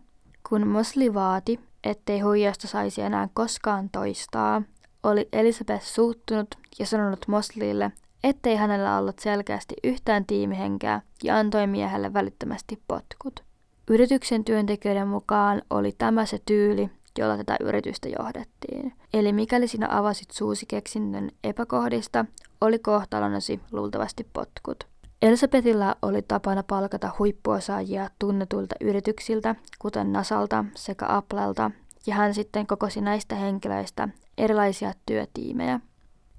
Kun 0.50 0.68
Mosley 0.68 1.14
vaati, 1.14 1.60
ettei 1.84 2.20
huijasta 2.20 2.68
saisi 2.68 3.02
enää 3.02 3.30
koskaan 3.34 3.90
toistaa, 3.90 4.62
oli 5.04 5.30
Elizabeth 5.34 5.84
suuttunut 5.86 6.56
ja 6.80 6.86
sanonut 6.86 7.28
Mosleylle, 7.28 7.92
ettei 8.24 8.56
hänellä 8.56 8.98
ollut 8.98 9.20
selkeästi 9.20 9.76
yhtään 9.84 10.26
tiimihenkeä 10.26 11.02
ja 11.24 11.38
antoi 11.38 11.68
miehelle 11.68 12.14
välittömästi 12.14 12.82
potkut. 12.88 13.44
Yrityksen 13.90 14.44
työntekijöiden 14.44 15.08
mukaan 15.08 15.62
oli 15.70 15.92
tämä 15.98 16.26
se 16.26 16.40
tyyli, 16.46 16.90
jolla 17.18 17.38
tätä 17.38 17.58
yritystä 17.60 18.10
johdettiin. 18.20 18.94
Eli 19.14 19.34
mikäli 19.34 19.68
sinä 19.68 19.88
avasit 19.90 20.32
suusi 20.32 20.66
keksinnön 20.66 21.32
epäkohdista, 21.44 22.26
oli 22.62 22.80
kohtalonasi 22.80 23.60
luultavasti 23.72 24.28
potkut. 24.34 24.88
Elisabethillä 25.22 25.96
oli 26.02 26.22
tapana 26.22 26.64
palkata 26.64 27.12
huippuosaajia 27.20 28.10
tunnetuilta 28.20 28.76
yrityksiltä, 28.82 29.56
kuten 29.80 30.14
Nasalta 30.14 30.66
sekä 30.76 31.06
Applelta, 31.10 31.72
ja 32.08 32.16
hän 32.16 32.34
sitten 32.34 32.68
kokosi 32.68 33.02
näistä 33.02 33.36
henkilöistä 33.36 34.10
erilaisia 34.38 34.94
työtiimejä. 35.06 35.80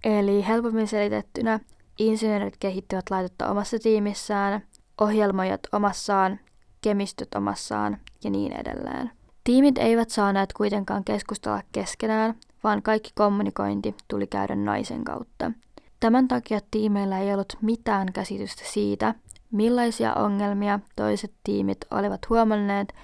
Eli 0.05 0.47
helpommin 0.47 0.89
selitettynä, 0.89 1.61
insinöörit 1.99 2.57
kehittivät 2.61 3.11
laitetta 3.11 3.51
omassa 3.51 3.79
tiimissään, 3.79 4.63
ohjelmoijat 5.01 5.61
omassaan, 5.73 6.41
kemistöt 6.81 7.35
omassaan 7.35 7.99
ja 8.25 8.31
niin 8.31 8.53
edelleen. 8.53 9.11
Tiimit 9.45 9.79
eivät 9.79 10.11
saaneet 10.11 10.53
kuitenkaan 10.53 11.05
keskustella 11.05 11.63
keskenään, 11.73 12.35
vaan 12.65 12.83
kaikki 12.83 13.11
kommunikointi 13.15 13.95
tuli 14.09 14.27
käydä 14.27 14.57
naisen 14.57 15.05
kautta. 15.05 15.53
Tämän 16.01 16.29
takia 16.29 16.61
tiimeillä 16.71 17.19
ei 17.19 17.35
ollut 17.35 17.59
mitään 17.61 18.13
käsitystä 18.13 18.63
siitä, 18.65 19.15
millaisia 19.51 20.15
ongelmia 20.15 20.81
toiset 20.97 21.33
tiimit 21.45 21.79
olivat 21.91 22.21
huomanneet, 22.31 22.95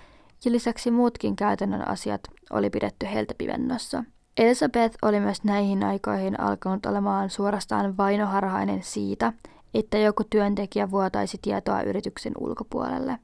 ja 0.44 0.52
lisäksi 0.52 0.90
muutkin 0.90 1.37
käytännön 1.37 1.88
asiat 1.88 2.20
oli 2.50 2.70
pidetty 2.70 3.06
heiltä 3.14 3.35
pivennossa. 3.38 4.04
Elizabeth 4.37 4.97
oli 5.02 5.20
myös 5.20 5.44
näihin 5.44 5.85
aikoihin 5.85 6.40
alkanut 6.40 6.87
olemaan 6.87 7.30
suorastaan 7.30 7.97
vainoharhainen 7.97 8.82
siitä, 8.82 9.32
että 9.75 9.99
joku 9.99 10.25
työntekijä 10.30 10.90
vuotaisi 10.90 11.38
tietoa 11.42 11.82
yrityksen 11.82 12.32
ulkopuolelle. 12.38 13.18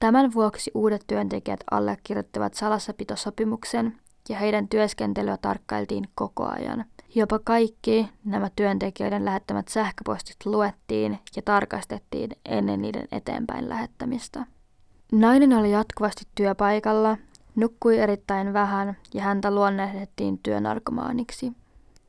Tämän 0.00 0.34
vuoksi 0.34 0.70
uudet 0.74 1.04
työntekijät 1.06 1.60
allekirjoittivat 1.70 2.54
salassapitosopimuksen 2.54 3.98
ja 4.28 4.36
heidän 4.38 4.68
työskentelyä 4.68 5.36
tarkkailtiin 5.36 6.04
koko 6.14 6.44
ajan. 6.44 6.84
Jopa 7.14 7.38
kaikki 7.38 8.08
nämä 8.24 8.50
työntekijöiden 8.56 9.24
lähettämät 9.24 9.68
sähköpostit 9.68 10.36
luettiin 10.44 11.18
ja 11.36 11.42
tarkastettiin 11.42 12.30
ennen 12.44 12.82
niiden 12.82 13.08
eteenpäin 13.12 13.68
lähettämistä. 13.68 14.46
Nainen 15.12 15.52
oli 15.52 15.70
jatkuvasti 15.70 16.24
työpaikalla, 16.34 17.16
nukkui 17.56 17.98
erittäin 17.98 18.52
vähän 18.52 18.96
ja 19.14 19.22
häntä 19.22 19.50
luonnehdettiin 19.50 20.38
työnarkomaaniksi. 20.42 21.52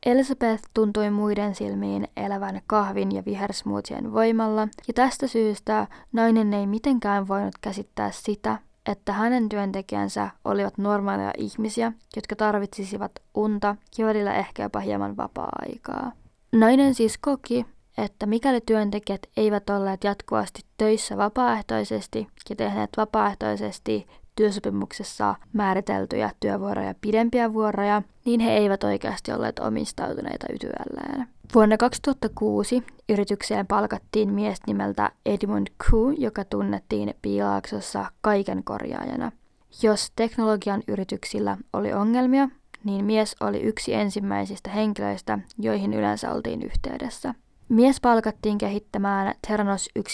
Elizabeth 0.06 0.62
tuntui 0.74 1.10
muiden 1.10 1.54
silmiin 1.54 2.08
elävän 2.16 2.60
kahvin 2.66 3.12
ja 3.12 3.22
vihersmoothien 3.26 4.12
voimalla, 4.12 4.68
ja 4.88 4.94
tästä 4.94 5.26
syystä 5.26 5.86
nainen 6.12 6.54
ei 6.54 6.66
mitenkään 6.66 7.28
voinut 7.28 7.54
käsittää 7.60 8.10
sitä, 8.10 8.58
että 8.86 9.12
hänen 9.12 9.48
työntekijänsä 9.48 10.30
olivat 10.44 10.78
normaaleja 10.78 11.32
ihmisiä, 11.38 11.92
jotka 12.16 12.36
tarvitsisivat 12.36 13.12
unta 13.34 13.76
ja 13.98 14.06
välillä 14.06 14.34
ehkä 14.34 14.62
jopa 14.62 14.80
hieman 14.80 15.16
vapaa-aikaa. 15.16 16.12
Nainen 16.52 16.94
siis 16.94 17.18
koki, 17.18 17.66
että 17.98 18.26
mikäli 18.26 18.60
työntekijät 18.60 19.22
eivät 19.36 19.70
olleet 19.70 20.04
jatkuvasti 20.04 20.62
töissä 20.76 21.16
vapaaehtoisesti 21.16 22.26
ja 22.50 22.56
tehneet 22.56 22.90
vapaaehtoisesti 22.96 24.06
työsopimuksessa 24.40 25.34
määriteltyjä 25.52 26.30
työvuoroja 26.40 26.94
pidempiä 27.00 27.52
vuoroja, 27.52 28.02
niin 28.24 28.40
he 28.40 28.52
eivät 28.52 28.84
oikeasti 28.84 29.32
olleet 29.32 29.58
omistautuneita 29.58 30.46
ytyälleen. 30.52 31.26
Vuonna 31.54 31.76
2006 31.76 32.82
yritykseen 33.08 33.66
palkattiin 33.66 34.32
mies 34.32 34.58
nimeltä 34.66 35.10
Edmund 35.26 35.66
Koo, 35.90 36.10
joka 36.18 36.44
tunnettiin 36.44 37.14
Piilaaksossa 37.22 38.10
kaiken 38.20 38.64
korjaajana. 38.64 39.32
Jos 39.82 40.12
teknologian 40.16 40.82
yrityksillä 40.88 41.56
oli 41.72 41.92
ongelmia, 41.92 42.48
niin 42.84 43.04
mies 43.04 43.36
oli 43.40 43.60
yksi 43.60 43.94
ensimmäisistä 43.94 44.70
henkilöistä, 44.70 45.38
joihin 45.58 45.94
yleensä 45.94 46.32
oltiin 46.32 46.62
yhteydessä. 46.62 47.34
Mies 47.70 48.00
palkattiin 48.00 48.58
kehittämään 48.58 49.34
Theranos 49.46 49.88
1.0 49.98 50.04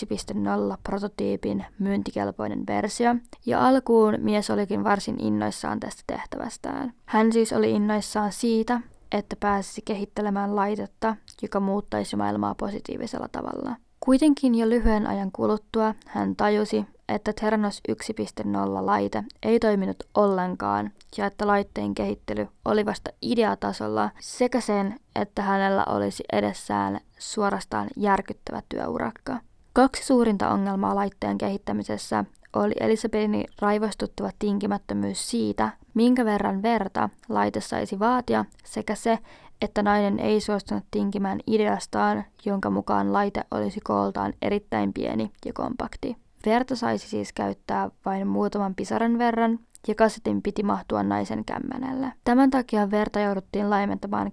prototyypin 0.82 1.64
myyntikelpoinen 1.78 2.66
versio, 2.66 3.14
ja 3.46 3.66
alkuun 3.68 4.14
mies 4.18 4.50
olikin 4.50 4.84
varsin 4.84 5.20
innoissaan 5.20 5.80
tästä 5.80 6.02
tehtävästään. 6.06 6.92
Hän 7.06 7.32
siis 7.32 7.52
oli 7.52 7.70
innoissaan 7.70 8.32
siitä, 8.32 8.80
että 9.12 9.36
pääsisi 9.40 9.82
kehittelemään 9.84 10.56
laitetta, 10.56 11.16
joka 11.42 11.60
muuttaisi 11.60 12.16
maailmaa 12.16 12.54
positiivisella 12.54 13.28
tavalla. 13.32 13.76
Kuitenkin 14.00 14.54
jo 14.54 14.68
lyhyen 14.68 15.06
ajan 15.06 15.32
kuluttua 15.32 15.94
hän 16.06 16.36
tajusi, 16.36 16.84
että 17.08 17.32
Theranos 17.32 17.80
1.0 17.92 18.86
laite 18.86 19.24
ei 19.42 19.60
toiminut 19.60 19.96
ollenkaan 20.14 20.90
ja 21.18 21.26
että 21.26 21.46
laitteen 21.46 21.94
kehittely 21.94 22.48
oli 22.64 22.86
vasta 22.86 23.10
ideatasolla 23.22 24.10
sekä 24.20 24.60
sen, 24.60 25.00
että 25.14 25.42
hänellä 25.42 25.84
olisi 25.84 26.24
edessään 26.32 27.00
suorastaan 27.18 27.88
järkyttävä 27.96 28.62
työurakka. 28.68 29.40
Kaksi 29.72 30.04
suurinta 30.04 30.50
ongelmaa 30.50 30.94
laitteen 30.94 31.38
kehittämisessä 31.38 32.24
oli 32.52 32.74
Elisabetin 32.80 33.44
raivostuttava 33.60 34.30
tinkimättömyys 34.38 35.30
siitä, 35.30 35.68
minkä 35.94 36.24
verran 36.24 36.62
verta 36.62 37.08
laite 37.28 37.60
saisi 37.60 37.98
vaatia, 37.98 38.44
sekä 38.64 38.94
se, 38.94 39.18
että 39.62 39.82
nainen 39.82 40.18
ei 40.18 40.40
suostunut 40.40 40.84
tinkimään 40.90 41.40
ideastaan, 41.46 42.24
jonka 42.44 42.70
mukaan 42.70 43.12
laite 43.12 43.44
olisi 43.50 43.80
kooltaan 43.80 44.32
erittäin 44.42 44.92
pieni 44.92 45.30
ja 45.44 45.52
kompakti. 45.52 46.16
Verta 46.46 46.76
saisi 46.76 47.08
siis 47.08 47.32
käyttää 47.32 47.90
vain 48.04 48.26
muutaman 48.26 48.74
pisaran 48.74 49.18
verran, 49.18 49.58
ja 49.88 49.94
kasetin 49.94 50.42
piti 50.42 50.62
mahtua 50.62 51.02
naisen 51.02 51.44
kämmenelle. 51.44 52.12
Tämän 52.24 52.50
takia 52.50 52.90
verta 52.90 53.20
jouduttiin 53.20 53.70
laimentamaan 53.70 54.32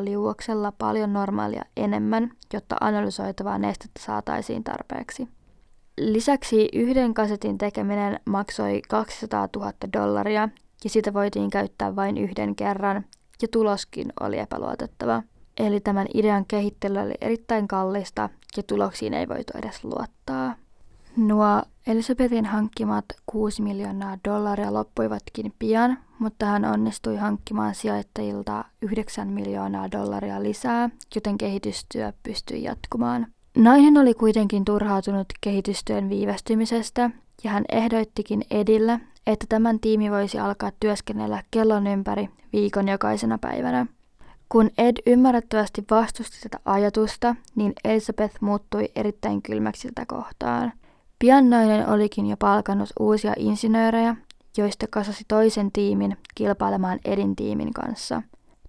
liuoksella 0.00 0.72
paljon 0.72 1.12
normaalia 1.12 1.64
enemmän, 1.76 2.30
jotta 2.52 2.76
analysoitavaa 2.80 3.58
nestettä 3.58 4.00
saataisiin 4.02 4.64
tarpeeksi. 4.64 5.28
Lisäksi 6.00 6.68
yhden 6.72 7.14
kasetin 7.14 7.58
tekeminen 7.58 8.20
maksoi 8.24 8.82
200 8.88 9.48
000 9.56 9.72
dollaria 9.92 10.48
ja 10.84 10.90
sitä 10.90 11.12
voitiin 11.12 11.50
käyttää 11.50 11.96
vain 11.96 12.18
yhden 12.18 12.56
kerran 12.56 13.04
ja 13.42 13.48
tuloskin 13.48 14.12
oli 14.20 14.38
epäluotettava. 14.38 15.22
Eli 15.58 15.80
tämän 15.80 16.06
idean 16.14 16.46
kehittely 16.46 16.98
oli 16.98 17.14
erittäin 17.20 17.68
kallista 17.68 18.28
ja 18.56 18.62
tuloksiin 18.62 19.14
ei 19.14 19.28
voitu 19.28 19.52
edes 19.58 19.84
luottaa. 19.84 20.54
Nuo 21.18 21.62
Elisabetin 21.86 22.44
hankkimat 22.44 23.04
6 23.26 23.62
miljoonaa 23.62 24.18
dollaria 24.28 24.72
loppuivatkin 24.72 25.54
pian, 25.58 25.98
mutta 26.18 26.46
hän 26.46 26.64
onnistui 26.64 27.16
hankkimaan 27.16 27.74
sijoittajilta 27.74 28.64
9 28.82 29.28
miljoonaa 29.28 29.90
dollaria 29.90 30.42
lisää, 30.42 30.90
joten 31.14 31.38
kehitystyö 31.38 32.12
pystyi 32.22 32.62
jatkumaan. 32.62 33.26
Nainen 33.56 33.96
oli 33.98 34.14
kuitenkin 34.14 34.64
turhautunut 34.64 35.26
kehitystyön 35.40 36.08
viivästymisestä 36.08 37.10
ja 37.44 37.50
hän 37.50 37.64
ehdoittikin 37.72 38.42
Edille, 38.50 39.00
että 39.26 39.46
tämän 39.48 39.80
tiimi 39.80 40.10
voisi 40.10 40.38
alkaa 40.38 40.70
työskennellä 40.80 41.42
kellon 41.50 41.86
ympäri 41.86 42.28
viikon 42.52 42.88
jokaisena 42.88 43.38
päivänä. 43.38 43.86
Kun 44.48 44.70
Ed 44.78 44.96
ymmärrettävästi 45.06 45.84
vastusti 45.90 46.38
tätä 46.42 46.58
ajatusta, 46.64 47.34
niin 47.54 47.72
Elizabeth 47.84 48.36
muuttui 48.40 48.88
erittäin 48.96 49.42
kylmäksi 49.42 49.88
tätä 49.88 50.06
kohtaan. 50.06 50.72
Pian 51.18 51.50
nainen 51.50 51.88
olikin 51.88 52.26
jo 52.26 52.36
palkannut 52.36 52.88
uusia 53.00 53.32
insinöörejä, 53.36 54.16
joista 54.56 54.86
kasasi 54.90 55.24
toisen 55.28 55.72
tiimin 55.72 56.16
kilpailemaan 56.34 56.98
Edin 57.04 57.36
tiimin 57.36 57.72
kanssa. 57.72 58.22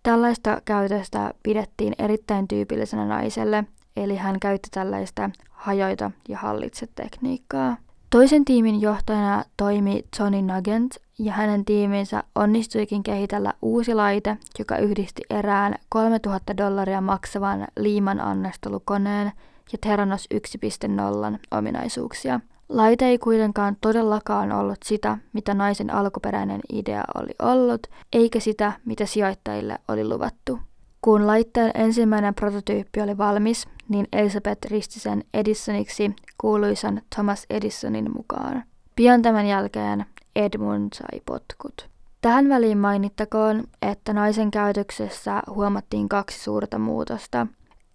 Tällaista 0.04 0.62
käytöstä 0.66 1.34
pidettiin 1.44 1.96
erittäin 2.00 2.48
tyypillisenä 2.48 3.06
naiselle, 3.06 3.64
eli 3.98 4.16
hän 4.16 4.40
käytti 4.40 4.70
tällaista 4.72 5.30
hajoita 5.52 6.12
ja 6.30 6.38
hallitse 6.38 6.88
tekniikkaa. 6.96 7.78
Toisen 8.10 8.46
tiimin 8.46 8.82
johtajana 8.82 9.44
toimi 9.58 10.06
Tony 10.18 10.42
Nugent 10.42 10.96
ja 11.20 11.34
hänen 11.34 11.66
tiiminsä 11.66 12.24
onnistuikin 12.36 13.04
kehitellä 13.04 13.54
uusi 13.62 13.94
laite, 13.94 14.38
joka 14.60 14.78
yhdisti 14.78 15.22
erään 15.30 15.76
3000 15.90 16.58
dollaria 16.58 17.02
maksavan 17.02 17.68
liiman 17.80 18.20
annostelukoneen 18.20 19.32
ja 19.72 19.78
Theranos 19.82 20.28
1.0 20.34 21.40
ominaisuuksia. 21.52 22.40
Laite 22.70 23.06
ei 23.06 23.18
kuitenkaan 23.18 23.78
todellakaan 23.82 24.52
ollut 24.52 24.78
sitä, 24.86 25.18
mitä 25.34 25.54
naisen 25.54 25.94
alkuperäinen 25.94 26.62
idea 26.74 27.04
oli 27.16 27.32
ollut, 27.42 27.88
eikä 28.14 28.40
sitä, 28.40 28.72
mitä 28.86 29.06
sijoittajille 29.06 29.78
oli 29.88 30.08
luvattu. 30.08 30.60
Kun 31.02 31.28
laitteen 31.28 31.72
ensimmäinen 31.76 32.36
prototyyppi 32.36 33.02
oli 33.02 33.18
valmis, 33.18 33.68
niin 33.90 34.08
Elizabeth 34.14 34.72
risti 34.72 35.00
sen 35.00 35.24
Edisoniksi 35.34 36.16
kuuluisan 36.38 37.02
Thomas 37.16 37.46
Edisonin 37.50 38.12
mukaan. 38.18 38.64
Pian 38.96 39.22
tämän 39.22 39.48
jälkeen 39.48 40.06
Edmund 40.36 40.94
sai 40.94 41.22
potkut. 41.26 41.90
Tähän 42.22 42.50
väliin 42.50 42.78
mainittakoon, 42.78 43.64
että 43.82 44.14
naisen 44.14 44.52
käytöksessä 44.52 45.44
huomattiin 45.50 46.10
kaksi 46.10 46.44
suurta 46.44 46.80
muutosta. 46.80 47.48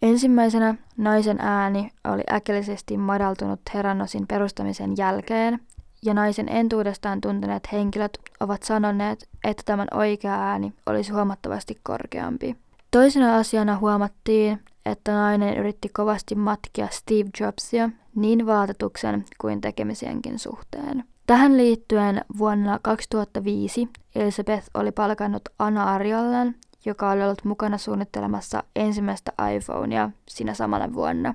Ensimmäisenä 0.05 0.75
naisen 0.97 1.41
ääni 1.41 1.91
oli 2.05 2.23
äkillisesti 2.33 2.97
madaltunut 2.97 3.61
Heranosin 3.75 4.27
perustamisen 4.27 4.95
jälkeen, 4.97 5.61
ja 6.03 6.15
naisen 6.15 6.49
entuudestaan 6.49 7.21
tunteneet 7.21 7.73
henkilöt 7.73 8.19
ovat 8.41 8.63
sanoneet, 8.63 9.29
että 9.45 9.63
tämän 9.67 9.89
oikea 9.95 10.35
ääni 10.35 10.73
olisi 10.87 11.13
huomattavasti 11.13 11.79
korkeampi. 11.83 12.57
Toisena 12.91 13.37
asiana 13.37 13.79
huomattiin, 13.79 14.61
että 14.87 15.13
nainen 15.13 15.57
yritti 15.59 15.89
kovasti 15.89 16.35
matkia 16.35 16.89
Steve 16.91 17.31
Jobsia 17.41 17.91
niin 18.15 18.47
vaatetuksen 18.47 19.25
kuin 19.41 19.61
tekemisienkin 19.61 20.39
suhteen. 20.39 21.05
Tähän 21.27 21.57
liittyen 21.57 22.25
vuonna 22.39 22.79
2005 22.83 23.89
Elizabeth 24.15 24.69
oli 24.75 24.93
palkannut 24.93 25.43
Anna 25.59 25.85
Arjollan, 25.85 26.55
joka 26.85 27.11
oli 27.11 27.23
ollut 27.23 27.45
mukana 27.45 27.79
suunnittelemassa 27.79 28.63
ensimmäistä 28.77 29.33
iPhonea 29.57 30.11
sinä 30.29 30.55
samana 30.55 30.93
vuonna. 30.95 31.35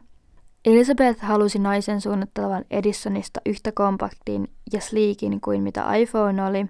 Elizabeth 0.66 1.22
halusi 1.22 1.60
naisen 1.60 2.02
suunnittelevan 2.02 2.66
Edisonista 2.72 3.42
yhtä 3.46 3.72
kompaktin 3.72 4.48
ja 4.74 4.82
sleekin 4.82 5.42
kuin 5.42 5.64
mitä 5.64 5.96
iPhone 5.96 6.46
oli, 6.46 6.66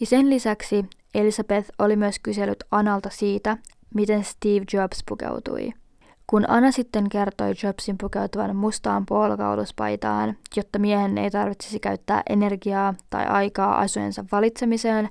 ja 0.00 0.06
sen 0.06 0.30
lisäksi 0.30 0.84
Elizabeth 1.14 1.70
oli 1.78 1.96
myös 1.96 2.18
kysellyt 2.18 2.64
Analta 2.70 3.10
siitä, 3.10 3.56
miten 3.94 4.24
Steve 4.24 4.64
Jobs 4.72 5.02
pukeutui. 5.08 5.72
Kun 6.26 6.50
Anna 6.50 6.70
sitten 6.70 7.08
kertoi 7.08 7.54
Jobsin 7.62 7.98
pukeutuvan 7.98 8.56
mustaan 8.56 9.06
puolikauluspaitaan, 9.06 10.36
jotta 10.56 10.78
miehen 10.78 11.18
ei 11.18 11.30
tarvitsisi 11.30 11.80
käyttää 11.80 12.22
energiaa 12.28 12.94
tai 13.10 13.26
aikaa 13.26 13.78
asujensa 13.78 14.24
valitsemiseen, 14.32 15.08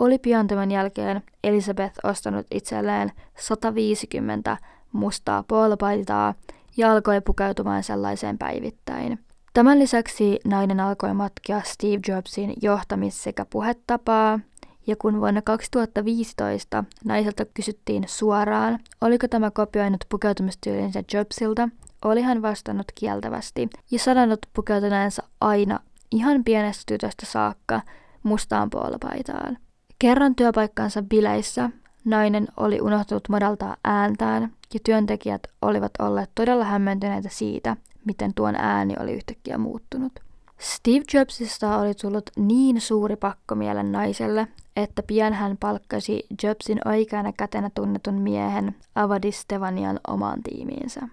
oli 0.00 0.18
pian 0.18 0.46
tämän 0.46 0.70
jälkeen 0.70 1.22
Elizabeth 1.44 1.98
ostanut 2.02 2.46
itselleen 2.50 3.12
150 3.38 4.56
mustaa 4.92 5.44
puolipaitaa 5.48 6.34
ja 6.76 6.92
alkoi 6.92 7.20
pukeutumaan 7.20 7.82
sellaiseen 7.82 8.38
päivittäin. 8.38 9.18
Tämän 9.54 9.78
lisäksi 9.78 10.40
nainen 10.44 10.80
alkoi 10.80 11.14
matkia 11.14 11.62
Steve 11.64 12.00
Jobsin 12.08 12.54
johtamis- 12.62 13.22
sekä 13.22 13.46
puhetapaa, 13.50 14.40
ja 14.86 14.96
kun 14.96 15.20
vuonna 15.20 15.42
2015 15.42 16.84
naiselta 17.04 17.44
kysyttiin 17.44 18.04
suoraan, 18.06 18.78
oliko 19.00 19.28
tämä 19.28 19.50
kopioinut 19.50 20.04
pukeutumistyylinsä 20.08 21.02
Jobsilta, 21.12 21.68
oli 22.04 22.22
hän 22.22 22.42
vastannut 22.42 22.86
kieltävästi 22.94 23.68
ja 23.90 23.98
sanonut 23.98 24.38
pukeutuneensa 24.52 25.22
aina 25.40 25.80
ihan 26.10 26.44
pienestä 26.44 26.82
tytöstä 26.86 27.26
saakka 27.26 27.80
mustaan 28.22 28.70
puolapaitaan. 28.70 29.58
Kerran 29.98 30.34
työpaikkansa 30.34 31.02
bileissä 31.02 31.70
nainen 32.04 32.48
oli 32.56 32.80
unohtunut 32.80 33.28
madaltaa 33.28 33.76
ääntään 33.84 34.52
ja 34.74 34.80
työntekijät 34.84 35.42
olivat 35.62 35.92
olleet 35.98 36.30
todella 36.34 36.64
hämmentyneitä 36.64 37.28
siitä, 37.28 37.76
miten 38.04 38.34
tuon 38.34 38.54
ääni 38.54 38.94
oli 39.00 39.12
yhtäkkiä 39.12 39.58
muuttunut. 39.58 40.12
Steve 40.58 41.04
Jobsista 41.14 41.78
oli 41.78 41.94
tullut 41.94 42.30
niin 42.36 42.80
suuri 42.80 43.16
pakko 43.16 43.54
mielen 43.54 43.92
naiselle, 43.92 44.48
että 44.76 45.02
pian 45.02 45.32
hän 45.32 45.56
palkkasi 45.56 46.26
Jobsin 46.42 46.80
oikeana 46.84 47.32
kätenä 47.32 47.70
tunnetun 47.74 48.14
miehen 48.14 48.76
Avadis 48.94 49.40
Stevanian 49.40 50.00
omaan 50.08 50.42
tiimiinsä. 50.42 51.08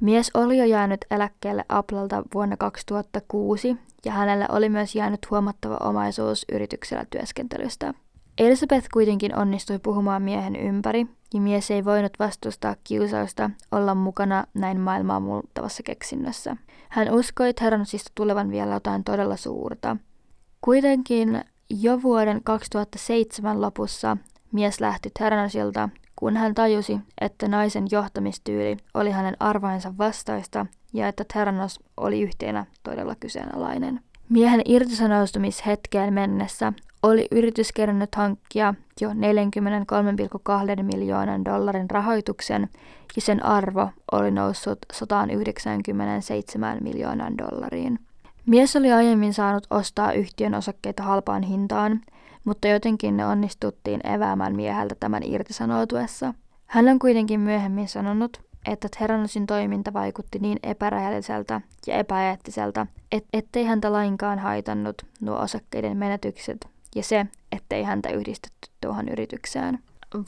Mies 0.00 0.30
oli 0.34 0.58
jo 0.58 0.64
jäänyt 0.64 1.04
eläkkeelle 1.10 1.64
Applelta 1.68 2.22
vuonna 2.34 2.56
2006 2.56 3.76
ja 4.04 4.12
hänelle 4.12 4.46
oli 4.52 4.68
myös 4.68 4.94
jäänyt 4.94 5.30
huomattava 5.30 5.76
omaisuus 5.80 6.44
yrityksellä 6.52 7.04
työskentelystä. 7.10 7.94
Elizabeth 8.38 8.88
kuitenkin 8.92 9.38
onnistui 9.38 9.78
puhumaan 9.78 10.22
miehen 10.22 10.56
ympäri 10.56 11.06
ja 11.34 11.40
mies 11.40 11.70
ei 11.70 11.84
voinut 11.84 12.12
vastustaa 12.18 12.76
kiusausta 12.84 13.50
olla 13.72 13.94
mukana 13.94 14.44
näin 14.54 14.80
maailmaa 14.80 15.20
muuttavassa 15.20 15.82
keksinnössä. 15.82 16.56
Hän 16.88 17.14
uskoi 17.14 17.54
Theranosista 17.54 18.12
tulevan 18.14 18.50
vielä 18.50 18.74
jotain 18.74 19.04
todella 19.04 19.36
suurta. 19.36 19.96
Kuitenkin 20.60 21.44
jo 21.70 22.02
vuoden 22.02 22.40
2007 22.44 23.60
lopussa 23.60 24.16
mies 24.52 24.80
lähti 24.80 25.10
Teranosilta, 25.18 25.88
kun 26.16 26.36
hän 26.36 26.54
tajusi, 26.54 26.98
että 27.20 27.48
naisen 27.48 27.86
johtamistyyli 27.90 28.76
oli 28.94 29.10
hänen 29.10 29.36
arvainsa 29.40 29.92
vastaista 29.98 30.66
ja 30.92 31.08
että 31.08 31.24
Theranos 31.32 31.80
oli 31.96 32.20
yhteenä 32.20 32.66
todella 32.82 33.14
kyseenalainen. 33.20 34.00
Miehen 34.28 34.62
irtisanoutumishetkeen 34.64 36.14
mennessä 36.14 36.72
oli 37.02 37.28
yritys 37.30 37.72
kerännyt 37.72 38.14
hankkia 38.14 38.74
jo 39.00 39.10
43,2 39.10 40.82
miljoonan 40.82 41.44
dollarin 41.44 41.90
rahoituksen 41.90 42.68
ja 43.16 43.22
sen 43.22 43.44
arvo 43.44 43.88
oli 44.12 44.30
noussut 44.30 44.78
197 44.92 46.78
miljoonan 46.82 47.38
dollariin. 47.38 47.98
Mies 48.46 48.76
oli 48.76 48.92
aiemmin 48.92 49.34
saanut 49.34 49.66
ostaa 49.70 50.12
yhtiön 50.12 50.54
osakkeita 50.54 51.02
halpaan 51.02 51.42
hintaan, 51.42 52.00
mutta 52.44 52.68
jotenkin 52.68 53.16
ne 53.16 53.26
onnistuttiin 53.26 54.06
eväämään 54.06 54.56
mieheltä 54.56 54.94
tämän 55.00 55.22
irtisanoutuessa. 55.22 56.34
Hän 56.66 56.88
on 56.88 56.98
kuitenkin 56.98 57.40
myöhemmin 57.40 57.88
sanonut, 57.88 58.40
että 58.66 58.88
Teranosin 58.98 59.46
toiminta 59.46 59.92
vaikutti 59.92 60.38
niin 60.38 60.58
epärehelliseltä 60.62 61.60
ja 61.86 61.94
epäeettiseltä, 61.96 62.86
et, 63.12 63.24
ettei 63.32 63.64
häntä 63.64 63.92
lainkaan 63.92 64.38
haitannut 64.38 65.02
nuo 65.20 65.38
osakkeiden 65.38 65.96
menetykset 65.96 66.68
ja 66.94 67.02
se, 67.02 67.26
ettei 67.52 67.82
häntä 67.82 68.08
yhdistetty 68.08 68.70
tuohon 68.80 69.08
yritykseen. 69.08 69.78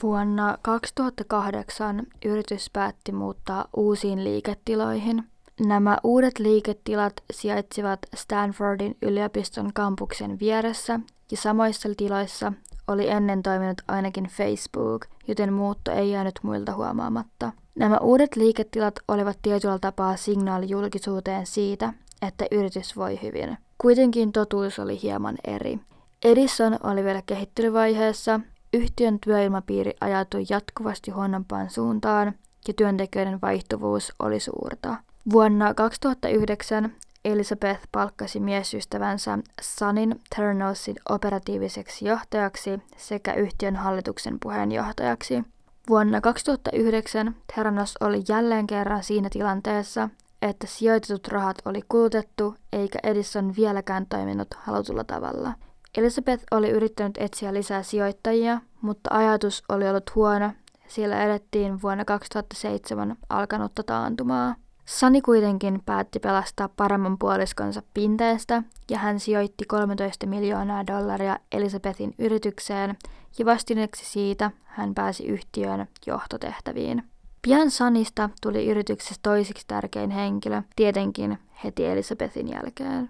Vuonna 0.03 0.57
2008 0.61 2.07
yritys 2.25 2.69
päätti 2.69 3.11
muuttaa 3.11 3.65
uusiin 3.77 4.23
liiketiloihin. 4.23 5.23
Nämä 5.67 5.97
uudet 6.03 6.39
liiketilat 6.39 7.13
sijaitsivat 7.31 7.99
Stanfordin 8.15 8.97
yliopiston 9.01 9.71
kampuksen 9.73 10.39
vieressä 10.39 10.99
ja 11.31 11.37
samoissa 11.37 11.89
tiloissa 11.97 12.53
oli 12.87 13.09
ennen 13.09 13.43
toiminut 13.43 13.81
ainakin 13.87 14.23
Facebook, 14.23 15.05
joten 15.27 15.53
muutto 15.53 15.91
ei 15.91 16.11
jäänyt 16.11 16.39
muilta 16.43 16.73
huomaamatta. 16.75 17.51
Nämä 17.75 17.97
uudet 17.97 18.35
liiketilat 18.35 18.95
olivat 19.07 19.37
tietyllä 19.41 19.79
tapaa 19.79 20.15
signaali 20.15 20.69
julkisuuteen 20.69 21.45
siitä, 21.45 21.93
että 22.21 22.45
yritys 22.51 22.97
voi 22.97 23.19
hyvin. 23.21 23.57
Kuitenkin 23.77 24.31
totuus 24.31 24.79
oli 24.79 25.01
hieman 25.01 25.37
eri. 25.43 25.79
Edison 26.23 26.77
oli 26.83 27.03
vielä 27.03 27.21
kehittelyvaiheessa, 27.25 28.39
yhtiön 28.73 29.19
työilmapiiri 29.19 29.93
ajautui 30.01 30.45
jatkuvasti 30.49 31.11
huonompaan 31.11 31.69
suuntaan 31.69 32.33
ja 32.67 32.73
työntekijöiden 32.73 33.41
vaihtuvuus 33.41 34.13
oli 34.19 34.39
suurta. 34.39 34.95
Vuonna 35.29 35.73
2009 35.73 36.95
Elizabeth 37.25 37.81
palkkasi 37.91 38.39
miesystävänsä 38.39 39.37
Sanin 39.61 40.21
Theranosin 40.35 40.95
operatiiviseksi 41.09 42.05
johtajaksi 42.05 42.79
sekä 42.97 43.33
yhtiön 43.33 43.75
hallituksen 43.75 44.37
puheenjohtajaksi. 44.43 45.43
Vuonna 45.89 46.21
2009 46.21 47.35
Theranos 47.53 47.95
oli 47.99 48.23
jälleen 48.29 48.67
kerran 48.67 49.03
siinä 49.03 49.29
tilanteessa, 49.31 50.09
että 50.41 50.67
sijoitetut 50.67 51.27
rahat 51.27 51.57
oli 51.65 51.81
kulutettu 51.89 52.55
eikä 52.73 52.99
Edison 53.03 53.55
vieläkään 53.55 54.05
toiminut 54.05 54.53
halutulla 54.53 55.03
tavalla. 55.03 55.53
Elizabeth 55.97 56.43
oli 56.51 56.69
yrittänyt 56.69 57.17
etsiä 57.17 57.53
lisää 57.53 57.83
sijoittajia, 57.83 58.61
mutta 58.81 59.09
ajatus 59.13 59.63
oli 59.69 59.89
ollut 59.89 60.15
huono, 60.15 60.51
sillä 60.87 61.23
edettiin 61.23 61.81
vuonna 61.81 62.05
2007 62.05 63.17
alkanutta 63.29 63.83
taantumaa. 63.83 64.55
Sani 64.91 65.21
kuitenkin 65.21 65.81
päätti 65.85 66.19
pelastaa 66.19 66.69
paremman 66.77 67.17
puoliskonsa 67.17 67.83
pinteestä 67.93 68.63
ja 68.89 68.97
hän 68.97 69.19
sijoitti 69.19 69.65
13 69.65 70.27
miljoonaa 70.27 70.87
dollaria 70.87 71.39
Elizabethin 71.51 72.13
yritykseen 72.19 72.97
ja 73.39 73.45
vastineeksi 73.45 74.05
siitä 74.05 74.51
hän 74.63 74.93
pääsi 74.93 75.25
yhtiön 75.25 75.87
johtotehtäviin. 76.07 77.03
Pian 77.41 77.71
Sanista 77.71 78.29
tuli 78.41 78.67
yrityksessä 78.67 79.21
toisiksi 79.21 79.67
tärkein 79.67 80.09
henkilö, 80.09 80.61
tietenkin 80.75 81.37
heti 81.63 81.85
Elizabethin 81.85 82.47
jälkeen. 82.47 83.09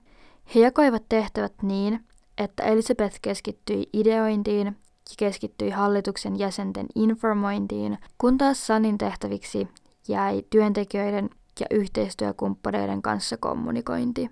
He 0.55 0.59
jakoivat 0.59 1.03
tehtävät 1.09 1.53
niin, 1.61 2.03
että 2.37 2.63
Elizabeth 2.63 3.19
keskittyi 3.21 3.89
ideointiin 3.93 4.67
ja 4.67 4.73
keskittyi 5.17 5.69
hallituksen 5.69 6.39
jäsenten 6.39 6.85
informointiin, 6.95 7.97
kun 8.17 8.37
taas 8.37 8.67
Sanin 8.67 8.97
tehtäviksi 8.97 9.67
jäi 10.07 10.43
työntekijöiden 10.49 11.29
ja 11.61 11.65
yhteistyökumppaneiden 11.77 13.01
kanssa 13.01 13.37
kommunikointi. 13.37 14.29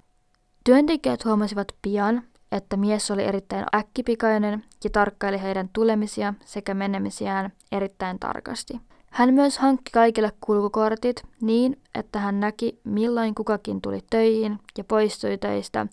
Työntekijät 0.63 1.25
huomasivat 1.25 1.67
pian, 1.81 2.23
että 2.51 2.77
mies 2.77 3.11
oli 3.11 3.23
erittäin 3.23 3.65
äkkipikainen 3.75 4.63
ja 4.83 4.89
tarkkaili 4.89 5.41
heidän 5.41 5.69
tulemisia 5.73 6.33
sekä 6.45 6.73
menemisiään 6.73 7.51
erittäin 7.71 8.19
tarkasti. 8.19 8.79
Hän 9.11 9.33
myös 9.33 9.57
hankki 9.57 9.91
kaikille 9.91 10.31
kulkukortit 10.41 11.23
niin, 11.41 11.81
että 11.95 12.19
hän 12.19 12.39
näki 12.39 12.79
milloin 12.83 13.35
kukakin 13.35 13.81
tuli 13.81 13.99
töihin 14.09 14.59
ja 14.77 14.83
poistui 14.83 15.37
töistä, 15.37 15.87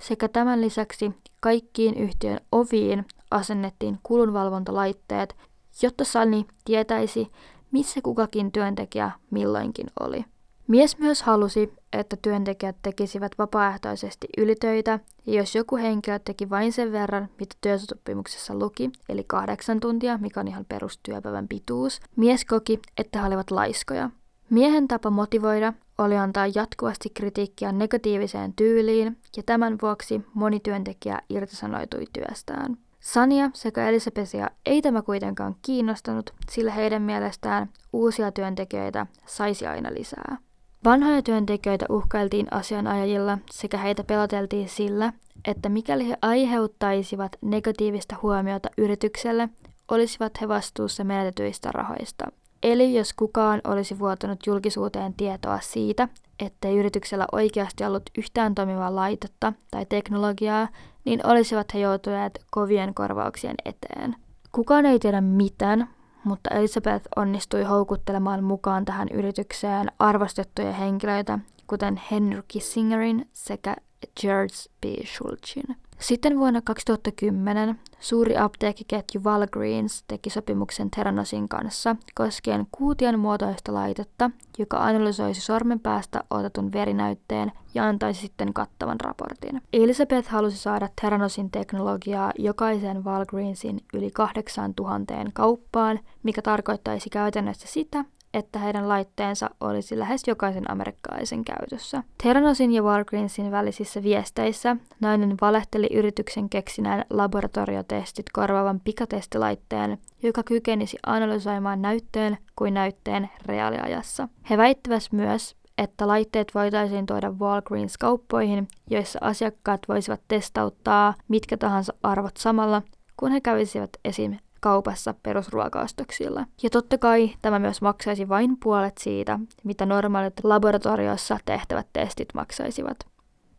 sekä 0.00 0.28
tämän 0.28 0.60
lisäksi 0.60 1.12
kaikkiin 1.40 1.94
yhtiön 1.96 2.40
oviin 2.52 3.04
asennettiin 3.30 3.98
kulunvalvontalaitteet, 4.02 5.36
jotta 5.82 6.04
Sani 6.04 6.46
tietäisi, 6.64 7.28
missä 7.70 8.00
kukakin 8.02 8.52
työntekijä 8.52 9.10
milloinkin 9.30 9.86
oli. 10.00 10.24
Mies 10.66 10.98
myös 10.98 11.22
halusi, 11.22 11.72
että 11.92 12.16
työntekijät 12.22 12.76
tekisivät 12.82 13.32
vapaaehtoisesti 13.38 14.28
ylitöitä, 14.38 14.98
ja 15.26 15.34
jos 15.34 15.54
joku 15.54 15.76
henkilö 15.76 16.18
teki 16.18 16.50
vain 16.50 16.72
sen 16.72 16.92
verran, 16.92 17.28
mitä 17.38 17.56
työsopimuksessa 17.60 18.54
luki, 18.54 18.90
eli 19.08 19.24
kahdeksan 19.26 19.80
tuntia, 19.80 20.18
mikä 20.18 20.40
on 20.40 20.48
ihan 20.48 20.64
perustyöpäivän 20.68 21.48
pituus, 21.48 22.00
mies 22.16 22.44
koki, 22.44 22.80
että 22.98 23.20
he 23.20 23.26
olivat 23.26 23.50
laiskoja. 23.50 24.10
Miehen 24.50 24.88
tapa 24.88 25.10
motivoida 25.10 25.72
oli 25.98 26.16
antaa 26.16 26.46
jatkuvasti 26.54 27.10
kritiikkiä 27.10 27.72
negatiiviseen 27.72 28.52
tyyliin, 28.52 29.18
ja 29.36 29.42
tämän 29.46 29.78
vuoksi 29.82 30.20
moni 30.34 30.60
työntekijä 30.60 31.18
irtisanoitui 31.28 32.04
työstään. 32.12 32.76
Sania 33.00 33.50
sekä 33.54 33.88
Elisabethia 33.88 34.50
ei 34.66 34.82
tämä 34.82 35.02
kuitenkaan 35.02 35.56
kiinnostanut, 35.62 36.30
sillä 36.50 36.70
heidän 36.70 37.02
mielestään 37.02 37.70
uusia 37.92 38.32
työntekijöitä 38.32 39.06
saisi 39.26 39.66
aina 39.66 39.90
lisää. 39.94 40.36
Vanhoja 40.84 41.22
työntekijöitä 41.22 41.86
uhkailtiin 41.88 42.46
asianajajilla 42.50 43.38
sekä 43.50 43.78
heitä 43.78 44.04
peloteltiin 44.04 44.68
sillä, 44.68 45.12
että 45.44 45.68
mikäli 45.68 46.08
he 46.08 46.16
aiheuttaisivat 46.22 47.36
negatiivista 47.40 48.16
huomiota 48.22 48.68
yritykselle, 48.78 49.48
olisivat 49.88 50.40
he 50.40 50.48
vastuussa 50.48 51.04
menetetyistä 51.04 51.72
rahoista. 51.72 52.24
Eli 52.62 52.94
jos 52.94 53.12
kukaan 53.12 53.60
olisi 53.64 53.98
vuotanut 53.98 54.46
julkisuuteen 54.46 55.14
tietoa 55.14 55.60
siitä, 55.60 56.08
ettei 56.40 56.78
yrityksellä 56.78 57.26
oikeasti 57.32 57.84
ollut 57.84 58.10
yhtään 58.18 58.54
toimivaa 58.54 58.94
laitetta 58.94 59.52
tai 59.70 59.86
teknologiaa, 59.86 60.68
niin 61.04 61.26
olisivat 61.26 61.74
he 61.74 61.78
joutuneet 61.78 62.44
kovien 62.50 62.94
korvauksien 62.94 63.56
eteen. 63.64 64.16
Kukaan 64.52 64.86
ei 64.86 64.98
tiedä 64.98 65.20
mitään, 65.20 65.88
mutta 66.24 66.50
Elizabeth 66.50 67.08
onnistui 67.16 67.62
houkuttelemaan 67.62 68.44
mukaan 68.44 68.84
tähän 68.84 69.08
yritykseen 69.08 69.92
arvostettuja 69.98 70.72
henkilöitä, 70.72 71.38
kuten 71.66 72.00
Henry 72.10 72.42
Kissingerin 72.48 73.28
sekä 73.32 73.76
George 74.20 74.54
B. 74.80 74.84
Schultzin. 75.06 75.76
Sitten 76.02 76.38
vuonna 76.38 76.60
2010 76.64 77.80
suuri 78.00 78.36
apteekkiketju 78.36 79.20
Walgreens 79.24 80.04
teki 80.08 80.30
sopimuksen 80.30 80.90
Theranosin 80.90 81.48
kanssa 81.48 81.96
koskien 82.14 82.66
kuution 82.72 83.18
muotoista 83.18 83.74
laitetta, 83.74 84.30
joka 84.58 84.84
analysoisi 84.84 85.40
sormenpäästä 85.40 86.24
otetun 86.30 86.72
verinäytteen 86.72 87.52
ja 87.74 87.84
antaisi 87.84 88.20
sitten 88.20 88.52
kattavan 88.52 89.00
raportin. 89.00 89.62
Elizabeth 89.72 90.28
halusi 90.28 90.58
saada 90.58 90.88
Theranosin 91.00 91.50
teknologiaa 91.50 92.32
jokaiseen 92.38 93.04
Walgreensin 93.04 93.80
yli 93.94 94.10
8000 94.10 95.14
kauppaan, 95.32 96.00
mikä 96.22 96.42
tarkoittaisi 96.42 97.10
käytännössä 97.10 97.66
sitä, 97.68 98.04
että 98.34 98.58
heidän 98.58 98.88
laitteensa 98.88 99.50
olisi 99.60 99.98
lähes 99.98 100.22
jokaisen 100.26 100.70
amerikkalaisen 100.70 101.44
käytössä. 101.44 102.02
Teranosin 102.22 102.72
ja 102.72 102.82
Walgreensin 102.82 103.50
välisissä 103.50 104.02
viesteissä 104.02 104.76
nainen 105.00 105.34
valehteli 105.40 105.88
yrityksen 105.92 106.48
keksinään 106.48 107.04
laboratoriotestit 107.10 108.26
korvaavan 108.32 108.80
pikatestilaitteen, 108.80 109.98
joka 110.22 110.42
kykenisi 110.42 110.98
analysoimaan 111.06 111.82
näytteen 111.82 112.38
kuin 112.56 112.74
näytteen 112.74 113.30
reaaliajassa. 113.46 114.28
He 114.50 114.56
väittävät 114.56 115.02
myös, 115.12 115.56
että 115.78 116.08
laitteet 116.08 116.54
voitaisiin 116.54 117.06
tuoda 117.06 117.30
Walgreens-kauppoihin, 117.30 118.68
joissa 118.90 119.18
asiakkaat 119.22 119.80
voisivat 119.88 120.20
testauttaa 120.28 121.14
mitkä 121.28 121.56
tahansa 121.56 121.94
arvot 122.02 122.36
samalla, 122.36 122.82
kun 123.16 123.32
he 123.32 123.40
kävisivät 123.40 123.90
esim 124.04 124.36
kaupassa 124.62 125.14
perusruokaostoksilla. 125.22 126.44
Ja 126.62 126.70
totta 126.70 126.98
kai 126.98 127.30
tämä 127.42 127.58
myös 127.58 127.82
maksaisi 127.82 128.28
vain 128.28 128.56
puolet 128.62 128.98
siitä, 128.98 129.38
mitä 129.64 129.86
normaalit 129.86 130.34
laboratoriossa 130.44 131.38
tehtävät 131.44 131.86
testit 131.92 132.28
maksaisivat. 132.34 132.96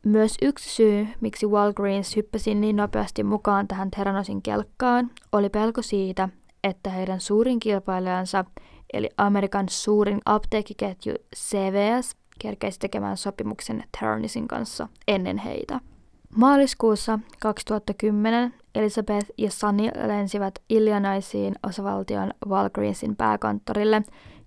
Myös 0.06 0.36
yksi 0.42 0.70
syy, 0.70 1.08
miksi 1.22 1.46
Walgreens 1.46 2.16
hyppäsi 2.16 2.56
niin 2.56 2.76
nopeasti 2.76 3.24
mukaan 3.24 3.68
tähän 3.68 3.92
Teranosin 3.92 4.42
kelkkaan, 4.42 5.12
oli 5.32 5.50
pelko 5.50 5.82
siitä, 5.82 6.30
että 6.64 6.90
heidän 6.90 7.22
suurin 7.22 7.60
kilpailijansa, 7.60 8.46
eli 8.94 9.10
Amerikan 9.18 9.66
suurin 9.70 10.20
apteekkiketju 10.26 11.14
CVS, 11.36 12.16
kerkeisi 12.40 12.80
tekemään 12.80 13.18
sopimuksen 13.18 13.84
Teranisin 14.00 14.48
kanssa 14.48 14.88
ennen 15.08 15.38
heitä. 15.38 15.80
Maaliskuussa 16.36 17.20
2010 17.40 18.54
Elizabeth 18.76 19.32
ja 19.38 19.52
Sunny 19.52 19.90
lensivät 20.08 20.60
Illinoisiin 20.70 21.56
osavaltion 21.68 22.32
Walgreensin 22.48 23.16
pääkonttorille, 23.16 24.02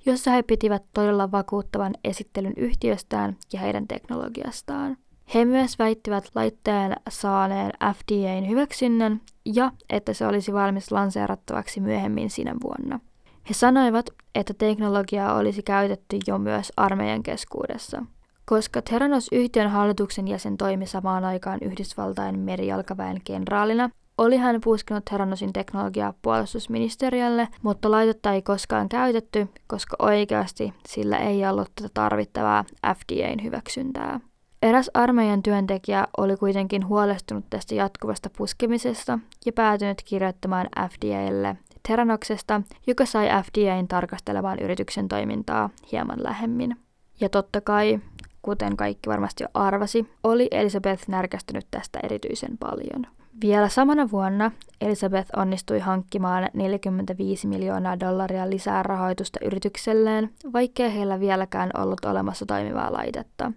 jossa 0.06 0.30
he 0.30 0.42
pitivät 0.42 0.82
todella 0.94 1.32
vakuuttavan 1.32 1.94
esittelyn 2.04 2.52
yhtiöstään 2.56 3.36
ja 3.52 3.60
heidän 3.60 3.88
teknologiastaan. 3.88 4.96
He 5.34 5.44
myös 5.44 5.78
väittivät 5.78 6.30
laitteen 6.34 6.96
saaneen 7.08 7.72
FDAn 7.94 8.48
hyväksynnän 8.48 9.20
ja 9.44 9.72
että 9.90 10.12
se 10.12 10.26
olisi 10.26 10.52
valmis 10.52 10.92
lanseerattavaksi 10.92 11.80
myöhemmin 11.80 12.30
sinä 12.30 12.54
vuonna. 12.62 13.00
He 13.48 13.54
sanoivat, 13.54 14.10
että 14.34 14.54
teknologiaa 14.54 15.34
olisi 15.34 15.62
käytetty 15.62 16.18
jo 16.26 16.38
myös 16.38 16.72
armeijan 16.76 17.22
keskuudessa– 17.22 18.02
koska 18.46 18.82
Theranos 18.82 19.28
yhtiön 19.32 19.70
hallituksen 19.70 20.28
jäsen 20.28 20.56
toimi 20.56 20.86
samaan 20.86 21.24
aikaan 21.24 21.58
Yhdysvaltain 21.62 22.38
merijalkaväen 22.38 23.20
kenraalina, 23.24 23.90
oli 24.18 24.36
hän 24.36 24.60
puskenut 24.64 25.04
Theranosin 25.04 25.52
teknologiaa 25.52 26.14
puolustusministeriölle, 26.22 27.48
mutta 27.62 27.90
laitetta 27.90 28.32
ei 28.32 28.42
koskaan 28.42 28.88
käytetty, 28.88 29.48
koska 29.66 29.96
oikeasti 29.98 30.74
sillä 30.88 31.18
ei 31.18 31.46
ollut 31.46 31.70
tätä 31.74 31.88
tarvittavaa 31.94 32.64
FDAn 32.94 33.42
hyväksyntää. 33.42 34.20
Eräs 34.62 34.90
armeijan 34.94 35.42
työntekijä 35.42 36.06
oli 36.18 36.36
kuitenkin 36.36 36.88
huolestunut 36.88 37.44
tästä 37.50 37.74
jatkuvasta 37.74 38.30
puskemisesta 38.38 39.18
ja 39.46 39.52
päätynyt 39.52 40.02
kirjoittamaan 40.04 40.68
FDAlle 40.90 41.56
Teranoksesta, 41.88 42.62
joka 42.86 43.06
sai 43.06 43.28
FDAn 43.42 43.88
tarkastelemaan 43.88 44.58
yrityksen 44.58 45.08
toimintaa 45.08 45.70
hieman 45.92 46.22
lähemmin. 46.22 46.76
Ja 47.20 47.28
totta 47.28 47.60
kai 47.60 48.00
kuten 48.42 48.76
kaikki 48.76 49.10
varmasti 49.10 49.44
jo 49.44 49.48
arvasi, 49.54 50.10
oli 50.24 50.48
Elisabeth 50.50 51.08
närkästynyt 51.08 51.66
tästä 51.70 52.00
erityisen 52.02 52.58
paljon. 52.58 53.15
Vielä 53.40 53.68
samana 53.68 54.10
vuonna 54.10 54.50
Elisabeth 54.80 55.30
onnistui 55.36 55.78
hankkimaan 55.78 56.50
45 56.54 57.46
miljoonaa 57.46 58.00
dollaria 58.00 58.50
lisää 58.50 58.82
rahoitusta 58.82 59.38
yritykselleen, 59.44 60.30
vaikkei 60.52 60.94
heillä 60.94 61.20
vieläkään 61.20 61.70
ollut 61.78 62.04
olemassa 62.04 62.46
toimivaa 62.46 62.92
laitetta. 62.92 63.52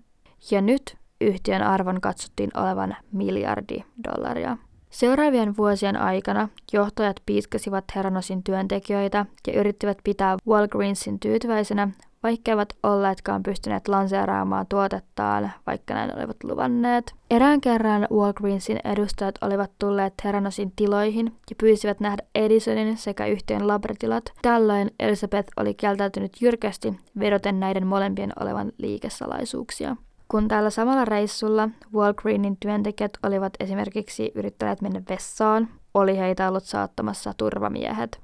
Ja 0.51 0.61
nyt 0.61 0.97
yhtiön 1.21 1.61
arvon 1.61 2.01
katsottiin 2.01 2.49
olevan 2.57 2.95
miljardi 3.11 3.83
dollaria. 4.03 4.57
Seuraavien 4.89 5.57
vuosien 5.57 5.97
aikana 5.97 6.49
johtajat 6.73 7.15
piiskasivat 7.25 7.85
Heranosin 7.95 8.43
työntekijöitä 8.43 9.25
ja 9.47 9.59
yrittivät 9.59 9.97
pitää 10.03 10.37
Walgreensin 10.47 11.19
tyytyväisenä, 11.19 11.87
vaikka 12.23 12.51
eivät 12.51 12.73
olleetkaan 12.83 13.43
pystyneet 13.43 13.87
lanseeraamaan 13.87 14.67
tuotettaan, 14.67 15.51
vaikka 15.67 15.93
näin 15.93 16.17
olivat 16.17 16.43
luvanneet. 16.43 17.13
Erään 17.29 17.61
kerran 17.61 18.07
Walgreensin 18.11 18.79
edustajat 18.83 19.35
olivat 19.41 19.71
tulleet 19.79 20.13
Terranosin 20.23 20.71
tiloihin 20.75 21.25
ja 21.49 21.55
pyysivät 21.57 21.99
nähdä 21.99 22.23
Edisonin 22.35 22.97
sekä 22.97 23.25
yhtiön 23.25 23.67
labratilat. 23.67 24.23
Tällöin 24.41 24.91
Elizabeth 24.99 25.53
oli 25.57 25.73
kieltäytynyt 25.73 26.41
jyrkästi 26.41 26.99
vedoten 27.19 27.59
näiden 27.59 27.87
molempien 27.87 28.33
olevan 28.39 28.71
liikesalaisuuksia. 28.77 29.95
Kun 30.27 30.47
tällä 30.47 30.69
samalla 30.69 31.05
reissulla 31.05 31.69
Walgreenin 31.93 32.57
työntekijät 32.59 33.11
olivat 33.23 33.53
esimerkiksi 33.59 34.31
yrittäneet 34.35 34.81
mennä 34.81 35.01
vessaan, 35.09 35.67
oli 35.93 36.17
heitä 36.17 36.49
ollut 36.49 36.63
saattamassa 36.63 37.33
turvamiehet. 37.37 38.21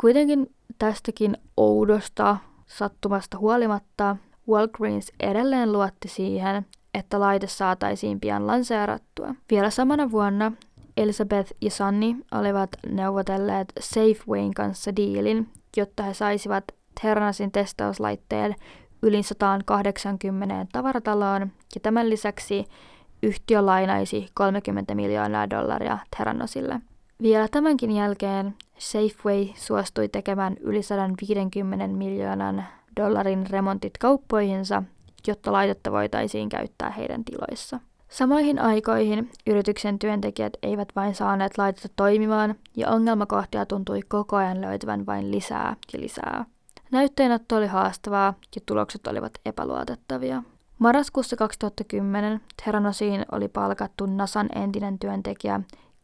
Kuitenkin 0.00 0.54
tästäkin 0.78 1.36
oudosta 1.56 2.36
Sattumasta 2.68 3.38
huolimatta 3.38 4.16
Walgreens 4.48 5.12
edelleen 5.20 5.72
luotti 5.72 6.08
siihen, 6.08 6.66
että 6.94 7.20
laite 7.20 7.46
saataisiin 7.46 8.20
pian 8.20 8.46
lanseerattua. 8.46 9.34
Vielä 9.50 9.70
samana 9.70 10.10
vuonna 10.10 10.52
Elizabeth 10.96 11.52
ja 11.60 11.70
Sunny 11.70 12.14
olivat 12.32 12.70
neuvotelleet 12.86 13.72
Safewayn 13.80 14.54
kanssa 14.54 14.96
diilin, 14.96 15.48
jotta 15.76 16.02
he 16.02 16.14
saisivat 16.14 16.64
Ternasin 17.02 17.52
testauslaitteen 17.52 18.54
yli 19.02 19.22
180 19.22 20.66
tavarataloon 20.72 21.52
ja 21.74 21.80
tämän 21.82 22.10
lisäksi 22.10 22.64
yhtiö 23.22 23.66
lainaisi 23.66 24.26
30 24.34 24.94
miljoonaa 24.94 25.50
dollaria 25.50 25.98
Terranosille. 26.16 26.80
Vielä 27.22 27.48
tämänkin 27.48 27.90
jälkeen 27.90 28.54
Safeway 28.78 29.46
suostui 29.54 30.08
tekemään 30.08 30.56
yli 30.60 30.82
150 30.82 31.86
miljoonan 31.86 32.64
dollarin 32.96 33.46
remontit 33.50 33.98
kauppoihinsa, 33.98 34.82
jotta 35.26 35.52
laitetta 35.52 35.92
voitaisiin 35.92 36.48
käyttää 36.48 36.90
heidän 36.90 37.24
tiloissa. 37.24 37.80
Samoihin 38.08 38.58
aikoihin 38.58 39.30
yrityksen 39.46 39.98
työntekijät 39.98 40.52
eivät 40.62 40.88
vain 40.96 41.14
saaneet 41.14 41.58
laitetta 41.58 41.88
toimimaan, 41.96 42.54
ja 42.76 42.88
ongelmakohtia 42.90 43.66
tuntui 43.66 44.00
koko 44.08 44.36
ajan 44.36 44.60
löytyvän 44.60 45.06
vain 45.06 45.30
lisää 45.30 45.76
ja 45.92 46.00
lisää. 46.00 46.44
Näytteenotto 46.90 47.56
oli 47.56 47.66
haastavaa 47.66 48.34
ja 48.54 48.60
tulokset 48.66 49.06
olivat 49.06 49.32
epäluotettavia. 49.46 50.42
Marraskuussa 50.78 51.36
2010 51.36 52.40
Teranosiin 52.64 53.24
oli 53.32 53.48
palkattu 53.48 54.06
NASAn 54.06 54.48
entinen 54.54 54.98
työntekijä 54.98 55.60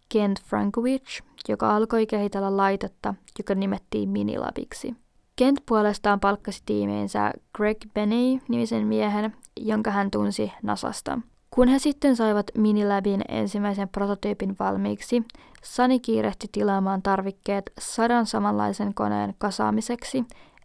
Kent 0.09 0.43
Frankovich, 0.43 1.23
joka 1.49 1.77
alkoi 1.77 2.07
kehitellä 2.07 2.57
laitetta, 2.57 3.15
joka 3.39 3.55
nimettiin 3.55 4.09
Minilabiksi. 4.09 4.95
Kent 5.37 5.63
puolestaan 5.67 6.21
palkkasi 6.21 6.63
tiimiinsä 6.67 7.33
Greg 7.57 7.77
Benny-nimisen 7.95 8.87
miehen, 8.87 9.37
jonka 9.61 9.91
hän 9.91 10.11
tunsi 10.11 10.53
Nasasta. 10.63 11.19
Kun 11.51 11.69
he 11.69 11.79
sitten 11.79 12.17
saivat 12.17 12.47
Minilabin 12.59 13.23
ensimmäisen 13.29 13.89
prototyypin 13.89 14.57
valmiiksi, 14.61 15.23
Sani 15.63 16.01
kiirehti 16.01 16.47
tilaamaan 16.53 17.03
tarvikkeet 17.03 17.73
sadan 17.81 18.27
samanlaisen 18.27 18.95
koneen 18.95 19.35
kasaamiseksi, 19.39 20.25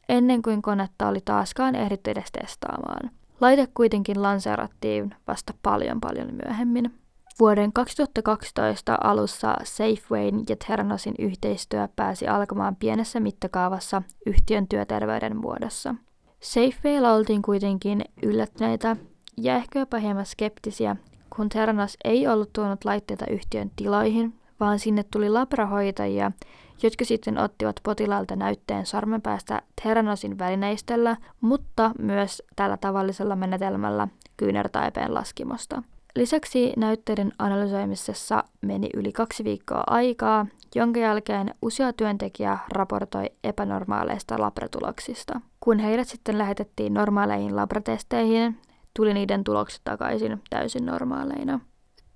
ennen 0.10 0.42
kuin 0.42 0.62
konetta 0.62 1.08
oli 1.08 1.20
taaskaan 1.26 1.76
ehditty 1.76 2.12
edes 2.12 2.32
testaamaan. 2.32 3.12
Laite 3.42 3.68
kuitenkin 3.74 4.22
lanseerattiin 4.22 5.16
vasta 5.28 5.54
paljon 5.64 6.00
paljon 6.00 6.28
myöhemmin. 6.46 6.94
Vuoden 7.40 7.74
2012 7.74 8.98
alussa 9.04 9.56
Safewayn 9.64 10.44
ja 10.50 10.56
Ternosin 10.68 11.16
yhteistyö 11.20 11.88
pääsi 11.96 12.28
alkamaan 12.28 12.76
pienessä 12.76 13.20
mittakaavassa 13.20 14.02
yhtiön 14.26 14.68
työterveyden 14.68 15.38
muodossa. 15.38 15.96
Safewaylla 16.40 17.14
oltiin 17.14 17.42
kuitenkin 17.42 18.02
yllättyneitä 18.24 18.96
ja 19.38 19.56
ehkä 19.56 19.80
jopa 19.80 19.98
hieman 19.98 20.26
skeptisiä, 20.26 20.96
kun 21.36 21.50
Ternos 21.50 21.98
ei 22.04 22.28
ollut 22.28 22.54
tuonut 22.54 22.86
laitteita 22.86 23.26
yhtiön 23.30 23.72
tiloihin, 23.76 24.34
vaan 24.60 24.80
sinne 24.80 25.04
tuli 25.04 25.30
labrahoitajia, 25.30 26.32
jotka 26.84 27.06
sitten 27.06 27.38
ottivat 27.38 27.80
potilaalta 27.84 28.36
näytteen 28.36 28.86
sormenpäästä 28.86 29.62
Teranosin 29.84 30.40
välineistöllä, 30.40 31.18
mutta 31.42 31.92
myös 32.00 32.44
tällä 32.56 32.78
tavallisella 32.78 33.36
menetelmällä 33.36 34.08
kyynärtaipeen 34.38 35.14
laskimosta. 35.14 35.84
Lisäksi 36.16 36.74
näytteiden 36.78 37.32
analysoimisessa 37.40 38.44
meni 38.62 38.90
yli 38.94 39.12
kaksi 39.12 39.44
viikkoa 39.44 39.84
aikaa, 39.88 40.46
jonka 40.76 41.00
jälkeen 41.00 41.54
usea 41.62 41.94
työntekijä 41.94 42.58
raportoi 42.72 43.26
epänormaaleista 43.44 44.42
labratuloksista. 44.42 45.42
Kun 45.60 45.80
heidät 45.80 46.08
sitten 46.08 46.38
lähetettiin 46.38 46.94
normaaleihin 46.94 47.56
labratesteihin, 47.56 48.58
tuli 48.96 49.14
niiden 49.14 49.44
tulokset 49.44 49.82
takaisin 49.84 50.42
täysin 50.50 50.86
normaaleina. 50.86 51.60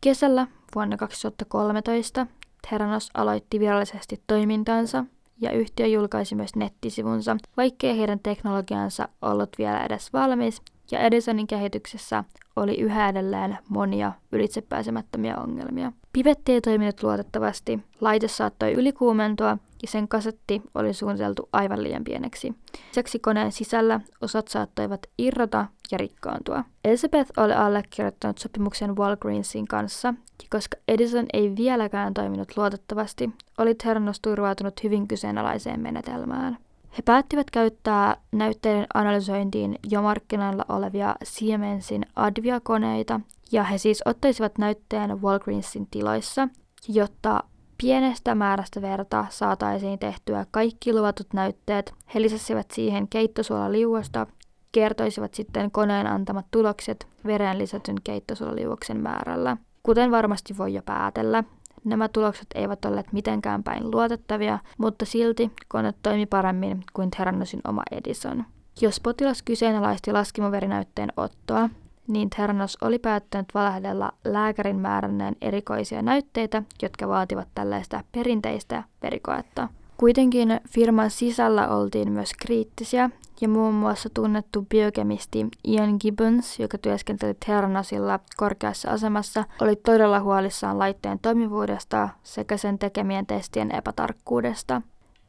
Kesällä 0.02 0.48
vuonna 0.76 0.98
2013 0.98 2.28
Theranos 2.70 3.10
aloitti 3.14 3.60
virallisesti 3.60 4.22
toimintansa 4.28 5.06
ja 5.42 5.52
yhtiö 5.52 5.88
julkaisi 5.88 6.36
myös 6.36 6.56
nettisivunsa, 6.56 7.38
vaikkei 7.58 7.98
heidän 7.98 8.20
teknologiansa 8.20 9.08
ollut 9.22 9.50
vielä 9.58 9.86
edes 9.86 10.14
valmis 10.14 10.62
ja 10.92 11.00
Edisonin 11.00 11.48
kehityksessä 11.48 12.24
oli 12.56 12.76
yhä 12.80 13.10
edelleen 13.10 13.58
monia 13.70 14.12
ylitsepääsemättömiä 14.32 15.38
ongelmia. 15.38 15.92
Pivetti 16.14 16.52
ei 16.52 16.62
toiminut 16.62 17.04
luotettavasti, 17.04 17.80
laite 18.02 18.28
saattoi 18.28 18.74
ylikuumentua 18.74 19.58
ja 19.82 19.88
sen 19.88 20.08
kasetti 20.08 20.62
oli 20.76 20.94
suunniteltu 20.94 21.50
aivan 21.54 21.84
liian 21.84 22.04
pieneksi. 22.04 22.54
Lisäksi 22.88 23.20
koneen 23.20 23.52
sisällä 23.52 24.00
osat 24.22 24.48
saattoivat 24.48 25.08
irrota 25.18 25.66
ja 25.92 25.98
rikkoontua. 25.98 26.64
Elizabeth 26.86 27.32
oli 27.38 27.54
allekirjoittanut 27.54 28.38
sopimuksen 28.38 28.96
Walgreensin 28.96 29.68
kanssa, 29.68 30.08
ja 30.42 30.48
koska 30.50 30.78
Edison 30.88 31.26
ei 31.34 31.56
vieläkään 31.56 32.14
toiminut 32.14 32.58
luotettavasti, 32.58 33.30
oli 33.58 33.76
Theranos 33.76 34.20
turvautunut 34.20 34.84
hyvin 34.84 35.08
kyseenalaiseen 35.08 35.80
menetelmään. 35.80 36.58
He 36.98 37.02
päättivät 37.06 37.52
käyttää 37.52 38.18
näytteiden 38.32 38.86
analysointiin 38.94 39.80
jo 39.90 40.02
markkinoilla 40.02 40.66
olevia 40.70 41.16
Siemensin 41.24 42.06
Advia-koneita, 42.16 43.20
ja 43.52 43.64
he 43.64 43.78
siis 43.78 44.02
ottaisivat 44.06 44.58
näytteen 44.58 45.22
Walgreensin 45.22 45.88
tiloissa, 45.92 46.48
jotta 46.88 47.44
pienestä 47.78 48.36
määrästä 48.36 48.82
verta 48.82 49.26
saataisiin 49.30 50.00
tehtyä 50.00 50.46
kaikki 50.52 50.94
luvatut 50.94 51.28
näytteet. 51.34 51.94
He 52.16 52.22
lisäsivät 52.22 52.72
siihen 52.72 53.08
keittosuolaliuosta, 53.08 54.28
kertoisivat 54.72 55.34
sitten 55.34 55.72
koneen 55.72 56.08
antamat 56.08 56.46
tulokset 56.52 57.08
veren 57.26 57.58
lisätyn 57.58 57.98
keittosuolaliuoksen 58.04 58.98
määrällä. 58.98 59.58
Kuten 59.84 60.12
varmasti 60.12 60.58
voi 60.58 60.74
jo 60.74 60.82
päätellä, 60.86 61.44
Nämä 61.84 62.08
tulokset 62.08 62.48
eivät 62.56 62.86
olleet 62.86 63.14
mitenkään 63.14 63.64
päin 63.64 63.92
luotettavia, 63.92 64.60
mutta 64.78 65.06
silti 65.06 65.52
kone 65.68 65.94
toimi 66.04 66.26
paremmin 66.26 66.84
kuin 66.94 67.12
Theraноsin 67.12 67.62
oma 67.68 67.84
Edison. 67.92 68.46
Jos 68.82 69.00
potilas 69.00 69.42
kyseenalaisti 69.42 70.12
laskimoverinäytteen 70.12 71.10
ottoa, 71.18 71.70
niin 72.08 72.30
Theranos 72.30 72.78
oli 72.82 73.00
päättänyt 73.00 73.48
valahdella 73.54 74.12
lääkärin 74.26 74.80
määränneen 74.80 75.36
erikoisia 75.42 76.02
näytteitä, 76.02 76.64
jotka 76.82 77.08
vaativat 77.08 77.48
tällaista 77.56 78.04
perinteistä 78.12 78.84
verikoetta. 79.02 79.68
Kuitenkin 79.98 80.62
firman 80.70 81.10
sisällä 81.10 81.68
oltiin 81.68 82.12
myös 82.12 82.32
kriittisiä, 82.42 83.10
ja 83.44 83.50
muun 83.50 83.74
muassa 83.74 84.10
tunnettu 84.14 84.66
biokemisti 84.70 85.48
Ian 85.68 85.98
Gibbons, 86.00 86.60
joka 86.60 86.78
työskenteli 86.78 87.34
Theranosilla 87.46 88.20
korkeassa 88.38 88.92
asemassa, 88.92 89.46
oli 89.62 89.76
todella 89.76 90.20
huolissaan 90.20 90.80
laitteen 90.80 91.20
toimivuudesta 91.20 92.10
sekä 92.24 92.58
sen 92.58 92.80
tekemien 92.80 93.26
testien 93.26 93.76
epätarkkuudesta. 93.76 94.82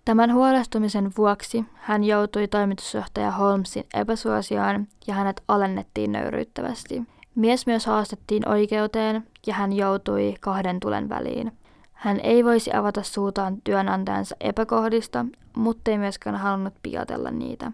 Tämän 0.05 0.35
huolestumisen 0.35 1.13
vuoksi 1.17 1.65
hän 1.75 2.05
joutui 2.05 2.49
toimitusjohtaja 2.49 3.31
Holmesin 3.31 3.87
epäsuosioon 3.95 4.87
ja 5.07 5.15
hänet 5.15 5.43
alennettiin 5.49 6.13
nöyryyttävästi. 6.13 7.03
Mies 7.35 7.67
myös 7.67 7.87
haastettiin 7.87 8.49
oikeuteen 8.49 9.27
ja 9.47 9.55
hän 9.55 9.73
joutui 9.73 10.35
kahden 10.41 10.81
tulen 10.81 11.09
väliin. 11.09 11.53
Hän 11.93 12.21
ei 12.21 12.45
voisi 12.45 12.75
avata 12.75 13.03
suutaan 13.03 13.57
työnantajansa 13.65 14.37
epäkohdista, 14.41 15.27
mutta 15.57 15.91
ei 15.91 15.99
myöskään 15.99 16.37
halunnut 16.37 16.75
piilotella 16.83 17.31
niitä. 17.31 17.73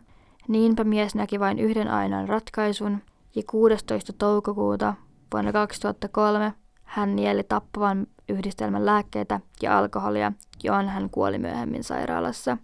Niinpä 0.51 0.85
mies 0.85 1.15
näki 1.15 1.41
vain 1.41 1.59
yhden 1.59 1.89
ainoan 1.89 2.29
ratkaisun, 2.29 2.99
ja 3.37 3.43
16. 3.51 4.13
toukokuuta 4.13 4.95
vuonna 5.33 5.53
2003 5.53 6.53
hän 6.83 7.17
nieli 7.17 7.43
tappavan 7.43 8.07
yhdistelmän 8.29 8.87
lääkkeitä 8.87 9.41
ja 9.63 9.79
alkoholia, 9.79 10.33
johon 10.63 10.89
hän 10.89 11.11
kuoli 11.11 11.39
myöhemmin 11.39 11.85
sairaalassa. 11.85 12.59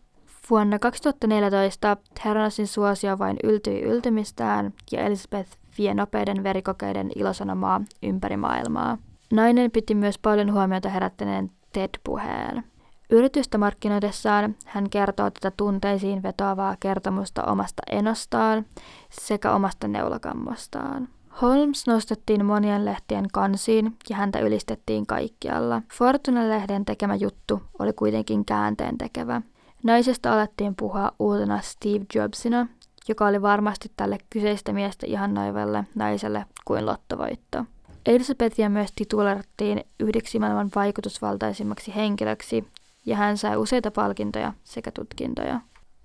Vuonna 0.51 0.79
2014 0.79 1.97
Theranosin 2.23 2.67
suosio 2.67 3.19
vain 3.19 3.37
yltyi 3.45 3.83
yltymistään 3.83 4.73
ja 4.93 5.01
Elizabeth 5.01 5.51
vie 5.79 5.95
nopeiden 5.95 6.43
verikokeiden 6.43 7.11
ilosanomaa 7.17 7.81
ympäri 8.03 8.37
maailmaa. 8.37 8.99
Nainen 9.33 9.71
piti 9.71 9.95
myös 9.95 10.19
paljon 10.19 10.53
huomiota 10.53 10.89
herättäneen 10.89 11.51
TED-puheen. 11.73 12.65
Yritystä 13.11 13.59
markkinoidessaan 13.59 14.57
hän 14.65 14.91
kertoo 14.91 15.31
tätä 15.31 15.53
tunteisiin 15.57 16.23
vetoavaa 16.23 16.77
kertomusta 16.81 17.43
omasta 17.45 17.83
enostaan 17.91 18.67
sekä 19.11 19.53
omasta 19.53 19.89
neulakammostaan. 19.89 21.09
Holmes 21.43 21.87
nostettiin 21.87 22.45
monien 22.45 22.85
lehtien 22.85 23.25
kansiin 23.33 23.97
ja 24.11 24.17
häntä 24.17 24.39
ylistettiin 24.39 25.07
kaikkialla. 25.07 25.83
Fortune-lehden 25.93 26.85
tekemä 26.85 27.15
juttu 27.15 27.63
oli 27.79 27.93
kuitenkin 27.93 28.45
käänteen 28.45 28.99
tekevä. 28.99 29.43
Naisesta 29.83 30.33
alettiin 30.33 30.75
puhua 30.77 31.13
uutena 31.19 31.61
Steve 31.61 32.05
Jobsina, 32.15 32.67
joka 33.09 33.27
oli 33.27 33.43
varmasti 33.43 33.93
tälle 33.97 34.19
kyseistä 34.31 34.73
miestä 34.73 35.07
noivalle 35.29 35.85
naiselle 35.95 36.47
kuin 36.65 36.87
lottovoitto. 36.87 37.65
Elizabethia 38.07 38.69
myös 38.69 38.91
titulerattiin 38.97 39.85
yhdeksi 40.01 40.39
maailman 40.39 40.71
vaikutusvaltaisimmaksi 40.75 41.95
henkilöksi 41.95 42.69
ja 43.07 43.17
hän 43.17 43.37
sai 43.37 43.57
useita 43.57 43.91
palkintoja 43.91 44.53
sekä 44.65 44.91
tutkintoja. 44.91 45.61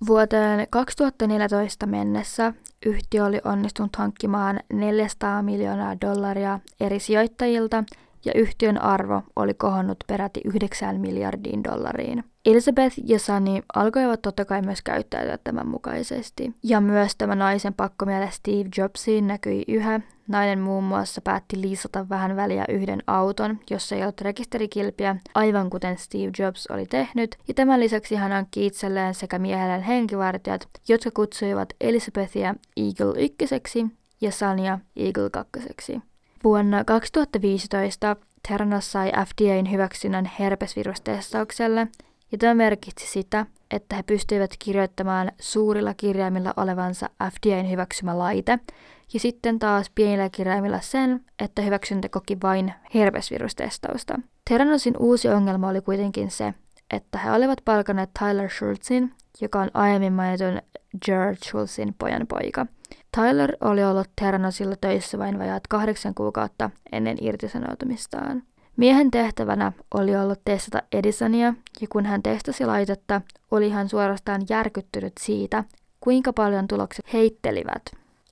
Vuoteen 0.06 0.66
2014 0.70 1.86
mennessä 1.86 2.52
yhtiö 2.86 3.24
oli 3.24 3.40
onnistunut 3.44 3.96
hankkimaan 3.96 4.60
400 4.72 5.42
miljoonaa 5.42 6.00
dollaria 6.00 6.60
eri 6.80 7.00
sijoittajilta 7.00 7.84
ja 8.24 8.32
yhtiön 8.34 8.82
arvo 8.82 9.22
oli 9.36 9.54
kohonnut 9.54 9.96
peräti 10.06 10.40
9 10.44 11.00
miljardiin 11.00 11.64
dollariin. 11.64 12.24
Elizabeth 12.46 12.96
ja 13.04 13.18
Sunny 13.18 13.62
alkoivat 13.74 14.22
totta 14.22 14.44
kai 14.44 14.62
myös 14.62 14.82
käyttäytyä 14.82 15.38
tämän 15.44 15.68
mukaisesti. 15.68 16.54
Ja 16.62 16.80
myös 16.80 17.16
tämä 17.16 17.34
naisen 17.34 17.74
pakkomiele 17.74 18.30
Steve 18.30 18.68
Jobsiin 18.78 19.26
näkyi 19.26 19.64
yhä. 19.68 20.00
Nainen 20.28 20.60
muun 20.60 20.84
muassa 20.84 21.20
päätti 21.20 21.60
liisata 21.60 22.08
vähän 22.08 22.36
väliä 22.36 22.64
yhden 22.68 23.02
auton, 23.06 23.58
jossa 23.70 23.96
ei 23.96 24.02
ollut 24.02 24.20
rekisterikilpiä, 24.20 25.16
aivan 25.34 25.70
kuten 25.70 25.98
Steve 25.98 26.30
Jobs 26.38 26.66
oli 26.66 26.86
tehnyt. 26.86 27.36
Ja 27.48 27.54
tämän 27.54 27.80
lisäksi 27.80 28.14
hän 28.14 28.32
hankki 28.32 28.66
itselleen 28.66 29.14
sekä 29.14 29.38
miehelleen 29.38 29.82
henkivartijat, 29.82 30.68
jotka 30.88 31.10
kutsuivat 31.10 31.68
Elizabethia 31.80 32.54
Eagle 32.76 33.22
1 33.22 33.86
ja 34.20 34.32
Sania 34.32 34.78
Eagle 34.96 35.30
2. 35.30 36.00
Vuonna 36.44 36.84
2015 36.84 38.16
Theranos 38.48 38.92
sai 38.92 39.12
FDAn 39.12 39.70
hyväksynnän 39.70 40.30
herpesvirustestaukselle, 40.38 41.88
ja 42.32 42.38
tämä 42.38 42.54
merkitsi 42.54 43.06
sitä, 43.06 43.46
että 43.70 43.96
he 43.96 44.02
pystyivät 44.02 44.50
kirjoittamaan 44.58 45.32
suurilla 45.40 45.94
kirjaimilla 45.94 46.54
olevansa 46.56 47.10
FDAn 47.22 47.70
hyväksymä 47.70 48.18
laite, 48.18 48.58
ja 49.14 49.20
sitten 49.20 49.58
taas 49.58 49.90
pienillä 49.94 50.28
kirjaimilla 50.30 50.80
sen, 50.80 51.24
että 51.38 51.62
hyväksyntä 51.62 52.08
koki 52.08 52.38
vain 52.42 52.72
herpesvirustestausta. 52.94 54.20
Theranosin 54.48 54.96
uusi 54.98 55.28
ongelma 55.28 55.68
oli 55.68 55.80
kuitenkin 55.80 56.30
se, 56.30 56.54
että 56.90 57.18
he 57.18 57.32
olivat 57.32 57.58
palkanneet 57.64 58.10
Tyler 58.18 58.50
Schultzin, 58.50 59.14
joka 59.40 59.60
on 59.60 59.70
aiemmin 59.74 60.12
mainitun 60.12 60.62
George 61.04 61.38
Schultzin 61.44 61.94
pojan 61.98 62.26
poika. 62.26 62.66
Tyler 63.16 63.56
oli 63.60 63.84
ollut 63.84 64.08
Theranosilla 64.20 64.76
töissä 64.80 65.18
vain 65.18 65.38
vajaat 65.38 65.66
kahdeksan 65.68 66.14
kuukautta 66.14 66.70
ennen 66.92 67.16
irtisanoutumistaan. 67.20 68.42
Miehen 68.76 69.10
tehtävänä 69.10 69.72
oli 69.94 70.16
ollut 70.16 70.40
testata 70.44 70.82
Edisonia, 70.92 71.54
ja 71.80 71.86
kun 71.90 72.06
hän 72.06 72.22
testasi 72.22 72.66
laitetta, 72.66 73.20
oli 73.50 73.70
hän 73.70 73.88
suorastaan 73.88 74.42
järkyttynyt 74.48 75.12
siitä, 75.20 75.64
kuinka 76.00 76.32
paljon 76.32 76.68
tulokset 76.68 77.12
heittelivät. 77.12 77.82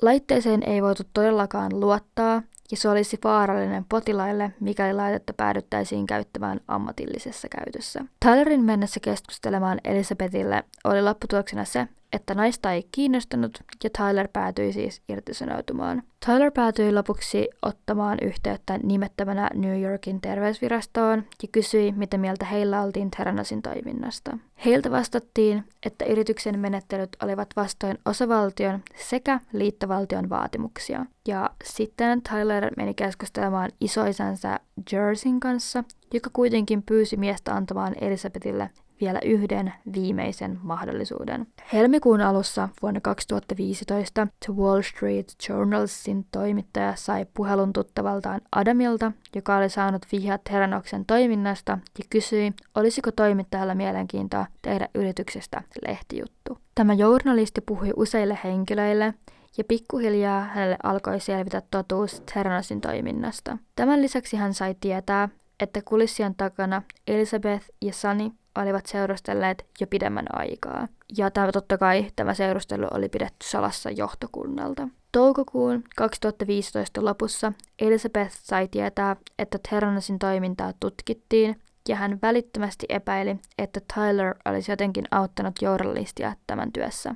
Laitteeseen 0.02 0.62
ei 0.62 0.82
voitu 0.82 1.02
todellakaan 1.14 1.80
luottaa, 1.80 2.42
ja 2.70 2.76
se 2.76 2.88
olisi 2.88 3.18
vaarallinen 3.24 3.84
potilaille, 3.88 4.52
mikäli 4.60 4.92
laitetta 4.92 5.32
päädyttäisiin 5.32 6.06
käyttämään 6.06 6.60
ammatillisessa 6.68 7.48
käytössä. 7.48 8.04
Tylerin 8.24 8.64
mennessä 8.64 9.00
keskustelemaan 9.00 9.78
Elisabetille 9.84 10.64
oli 10.84 11.02
lopputuloksena 11.02 11.64
se, 11.64 11.88
että 12.12 12.34
naista 12.34 12.72
ei 12.72 12.88
kiinnostanut 12.92 13.58
ja 13.84 13.90
Tyler 13.90 14.28
päätyi 14.32 14.72
siis 14.72 15.02
irtisanoutumaan. 15.08 16.02
Tyler 16.26 16.50
päätyi 16.50 16.92
lopuksi 16.92 17.48
ottamaan 17.62 18.18
yhteyttä 18.22 18.78
nimettömänä 18.82 19.50
New 19.54 19.82
Yorkin 19.82 20.20
terveysvirastoon 20.20 21.24
ja 21.42 21.48
kysyi, 21.52 21.92
mitä 21.92 22.18
mieltä 22.18 22.44
heillä 22.44 22.82
oltiin 22.82 23.10
Terranasin 23.10 23.62
toiminnasta. 23.62 24.38
Heiltä 24.64 24.90
vastattiin, 24.90 25.64
että 25.86 26.04
yrityksen 26.04 26.58
menettelyt 26.58 27.16
olivat 27.22 27.48
vastoin 27.56 27.98
osavaltion 28.06 28.82
sekä 28.96 29.40
liittovaltion 29.52 30.28
vaatimuksia. 30.28 31.06
Ja 31.28 31.50
sitten 31.64 32.22
Tyler 32.22 32.70
meni 32.76 32.94
keskustelemaan 32.94 33.70
isoisänsä 33.80 34.60
Jerseyn 34.92 35.40
kanssa, 35.40 35.84
joka 36.14 36.30
kuitenkin 36.32 36.82
pyysi 36.82 37.16
miestä 37.16 37.54
antamaan 37.54 37.94
Elisabetille 38.00 38.70
vielä 39.00 39.18
yhden 39.24 39.72
viimeisen 39.94 40.58
mahdollisuuden. 40.62 41.46
Helmikuun 41.72 42.20
alussa 42.20 42.68
vuonna 42.82 43.00
2015 43.00 44.26
The 44.46 44.52
Wall 44.52 44.82
Street 44.82 45.26
Journalsin 45.48 46.26
toimittaja 46.32 46.94
sai 46.96 47.26
puhelun 47.34 47.72
tuttavaltaan 47.72 48.40
Adamilta, 48.56 49.12
joka 49.34 49.56
oli 49.56 49.68
saanut 49.68 50.06
vihjat 50.12 50.40
Heranoksen 50.50 51.04
toiminnasta 51.06 51.78
ja 51.98 52.04
kysyi, 52.10 52.52
olisiko 52.74 53.12
toimittajalla 53.12 53.74
mielenkiintoa 53.74 54.46
tehdä 54.62 54.88
yrityksestä 54.94 55.62
lehtijuttu. 55.86 56.58
Tämä 56.74 56.94
journalisti 56.94 57.60
puhui 57.60 57.92
useille 57.96 58.38
henkilöille, 58.44 59.14
ja 59.58 59.64
pikkuhiljaa 59.64 60.40
hänelle 60.40 60.76
alkoi 60.82 61.20
selvitä 61.20 61.62
totuus 61.70 62.22
Terranosin 62.34 62.80
toiminnasta. 62.80 63.58
Tämän 63.76 64.02
lisäksi 64.02 64.36
hän 64.36 64.54
sai 64.54 64.76
tietää, 64.80 65.28
että 65.60 65.82
kulissien 65.84 66.34
takana 66.34 66.82
Elizabeth 67.06 67.70
ja 67.82 67.92
Sunny 67.92 68.30
olivat 68.58 68.86
seurustelleet 68.86 69.66
jo 69.80 69.86
pidemmän 69.86 70.26
aikaa. 70.32 70.88
Ja 71.18 71.30
tämä, 71.30 71.52
totta 71.52 71.78
kai 71.78 72.06
tämä 72.16 72.34
seurustelu 72.34 72.86
oli 72.90 73.08
pidetty 73.08 73.46
salassa 73.46 73.90
johtokunnalta. 73.90 74.88
Toukokuun 75.12 75.84
2015 75.96 77.04
lopussa 77.04 77.52
Elizabeth 77.78 78.36
sai 78.42 78.68
tietää, 78.68 79.16
että 79.38 79.58
Terranasin 79.70 80.18
toimintaa 80.18 80.72
tutkittiin, 80.80 81.56
ja 81.88 81.96
hän 81.96 82.18
välittömästi 82.22 82.86
epäili, 82.88 83.36
että 83.58 83.80
Tyler 83.94 84.34
olisi 84.44 84.72
jotenkin 84.72 85.04
auttanut 85.10 85.62
journalistia 85.62 86.34
tämän 86.46 86.72
työssä. 86.72 87.14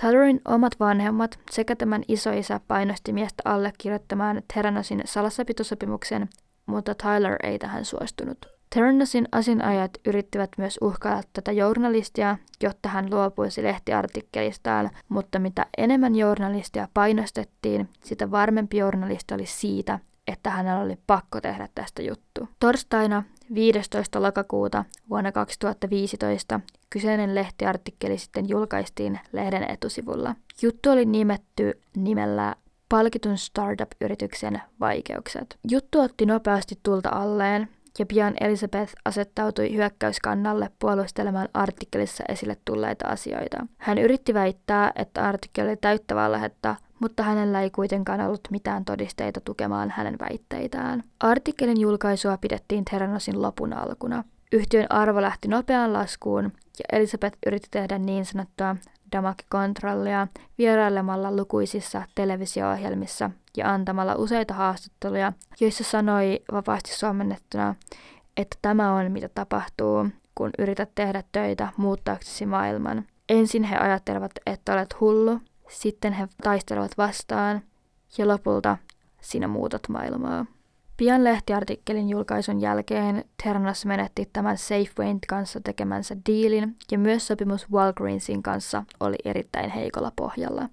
Tylerin 0.00 0.40
omat 0.44 0.80
vanhemmat 0.80 1.38
sekä 1.50 1.76
tämän 1.76 2.02
isoisä 2.08 2.60
painosti 2.68 3.12
miestä 3.12 3.42
allekirjoittamaan 3.44 4.42
Terranasin 4.54 5.02
salassapitosopimuksen, 5.04 6.28
mutta 6.66 6.94
Tyler 6.94 7.36
ei 7.42 7.58
tähän 7.58 7.84
suostunut. 7.84 8.57
Ternasin 8.74 9.28
asinajat 9.32 9.90
yrittivät 10.06 10.50
myös 10.58 10.78
uhkailla 10.82 11.22
tätä 11.32 11.52
journalistia, 11.52 12.38
jotta 12.62 12.88
hän 12.88 13.10
luopuisi 13.10 13.62
lehtiartikkelistaan, 13.62 14.90
mutta 15.08 15.38
mitä 15.38 15.66
enemmän 15.78 16.14
journalistia 16.14 16.88
painostettiin, 16.94 17.88
sitä 18.04 18.30
varmempi 18.30 18.76
journalisti 18.76 19.34
oli 19.34 19.46
siitä, 19.46 19.98
että 20.26 20.50
hänellä 20.50 20.82
oli 20.82 20.98
pakko 21.06 21.40
tehdä 21.40 21.68
tästä 21.74 22.02
juttu. 22.02 22.48
Torstaina 22.60 23.22
15. 23.54 24.22
lokakuuta 24.22 24.84
vuonna 25.10 25.32
2015 25.32 26.60
kyseinen 26.90 27.34
lehtiartikkeli 27.34 28.18
sitten 28.18 28.48
julkaistiin 28.48 29.20
lehden 29.32 29.70
etusivulla. 29.70 30.34
Juttu 30.62 30.90
oli 30.90 31.04
nimetty 31.04 31.80
nimellä 31.96 32.54
palkitun 32.88 33.38
startup-yrityksen 33.38 34.60
vaikeukset. 34.80 35.58
Juttu 35.70 36.00
otti 36.00 36.26
nopeasti 36.26 36.78
tulta 36.82 37.08
alleen 37.12 37.68
ja 37.98 38.06
pian 38.06 38.34
Elizabeth 38.40 38.94
asettautui 39.04 39.74
hyökkäyskannalle 39.74 40.70
puolustelemaan 40.78 41.48
artikkelissa 41.54 42.24
esille 42.28 42.56
tulleita 42.64 43.08
asioita. 43.08 43.66
Hän 43.78 43.98
yritti 43.98 44.34
väittää, 44.34 44.92
että 44.96 45.24
artikkeli 45.24 45.68
oli 45.68 45.76
täyttä 45.76 46.14
valhetta, 46.14 46.76
mutta 47.00 47.22
hänellä 47.22 47.62
ei 47.62 47.70
kuitenkaan 47.70 48.20
ollut 48.20 48.48
mitään 48.50 48.84
todisteita 48.84 49.40
tukemaan 49.40 49.90
hänen 49.90 50.18
väitteitään. 50.18 51.02
Artikkelin 51.20 51.80
julkaisua 51.80 52.36
pidettiin 52.36 52.84
Terranosin 52.84 53.42
lopun 53.42 53.72
alkuna. 53.72 54.24
Yhtiön 54.52 54.86
arvo 54.90 55.22
lähti 55.22 55.48
nopeaan 55.48 55.92
laskuun 55.92 56.44
ja 56.54 56.98
Elizabeth 56.98 57.38
yritti 57.46 57.68
tehdä 57.70 57.98
niin 57.98 58.24
sanottua 58.24 58.76
Damage-kontrollia 59.12 60.26
vierailemalla 60.58 61.36
lukuisissa 61.36 62.02
televisio-ohjelmissa 62.14 63.30
ja 63.56 63.74
antamalla 63.74 64.14
useita 64.14 64.54
haastatteluja, 64.54 65.32
joissa 65.60 65.84
sanoi 65.84 66.40
vapaasti 66.52 66.90
suomennettuna, 66.94 67.74
että 68.36 68.58
tämä 68.62 68.92
on 68.94 69.12
mitä 69.12 69.28
tapahtuu, 69.28 70.06
kun 70.34 70.50
yrität 70.58 70.90
tehdä 70.94 71.22
töitä 71.32 71.68
muuttaaksesi 71.76 72.46
maailman. 72.46 73.04
Ensin 73.28 73.62
he 73.64 73.76
ajattelevat, 73.76 74.32
että 74.46 74.72
olet 74.72 75.00
hullu, 75.00 75.40
sitten 75.68 76.12
he 76.12 76.28
taistelevat 76.42 76.98
vastaan 76.98 77.62
ja 78.18 78.28
lopulta 78.28 78.76
sinä 79.20 79.48
muutat 79.48 79.88
maailmaa. 79.88 80.46
Pian 80.98 81.24
lehtiartikkelin 81.24 82.08
julkaisun 82.08 82.60
jälkeen 82.60 83.24
Ternas 83.42 83.86
menetti 83.86 84.28
tämän 84.32 84.58
Safewayn 84.58 85.18
kanssa 85.28 85.60
tekemänsä 85.64 86.16
diilin 86.26 86.76
ja 86.90 86.98
myös 86.98 87.26
sopimus 87.26 87.70
Walgreensin 87.72 88.42
kanssa 88.42 88.84
oli 89.00 89.16
erittäin 89.24 89.70
heikolla 89.70 90.12
pohjalla. 90.16 90.68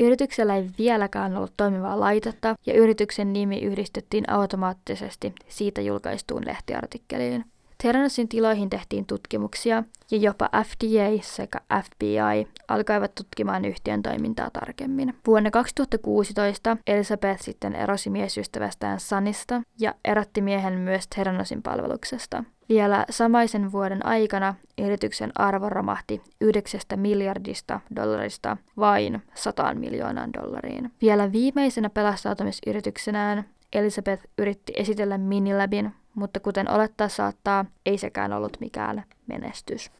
Yrityksellä 0.00 0.56
ei 0.56 0.70
vieläkään 0.78 1.36
ollut 1.36 1.52
toimivaa 1.56 2.00
laitetta 2.00 2.54
ja 2.66 2.74
yrityksen 2.74 3.32
nimi 3.32 3.58
yhdistettiin 3.58 4.30
automaattisesti 4.30 5.34
siitä 5.48 5.80
julkaistuun 5.80 6.46
lehtiartikkeliin. 6.46 7.44
Terransin 7.82 8.28
tiloihin 8.28 8.70
tehtiin 8.70 9.06
tutkimuksia 9.06 9.84
ja 10.10 10.18
jopa 10.18 10.48
FDA 10.64 11.22
sekä 11.22 11.60
FBI 11.84 12.48
alkoivat 12.68 13.14
tutkimaan 13.14 13.64
yhtiön 13.64 14.02
toimintaa 14.02 14.50
tarkemmin. 14.50 15.14
Vuonna 15.26 15.50
2016 15.50 16.76
Elizabeth 16.86 17.42
sitten 17.42 17.74
erosi 17.74 18.10
miesystävästään 18.10 19.00
Sanista 19.00 19.62
ja 19.80 19.94
erotti 20.04 20.40
miehen 20.40 20.72
myös 20.72 21.08
Terranosin 21.16 21.62
palveluksesta. 21.62 22.44
Vielä 22.68 23.06
samaisen 23.10 23.72
vuoden 23.72 24.06
aikana 24.06 24.54
yrityksen 24.78 25.32
arvo 25.34 25.68
romahti 25.68 26.22
9 26.40 26.80
miljardista 26.96 27.80
dollarista 27.96 28.56
vain 28.76 29.22
100 29.34 29.74
miljoonaan 29.74 30.32
dollariin. 30.32 30.92
Vielä 31.00 31.32
viimeisenä 31.32 31.90
pelastautumisyrityksenään 31.90 33.44
Elizabeth 33.72 34.24
yritti 34.38 34.72
esitellä 34.76 35.18
Minilabin, 35.18 35.92
mutta 36.14 36.40
kuten 36.40 36.70
olettaa 36.70 37.08
saattaa, 37.08 37.64
ei 37.86 37.98
sekään 37.98 38.32
ollut 38.32 38.56
mikään 38.60 39.04
menestys. 39.26 39.90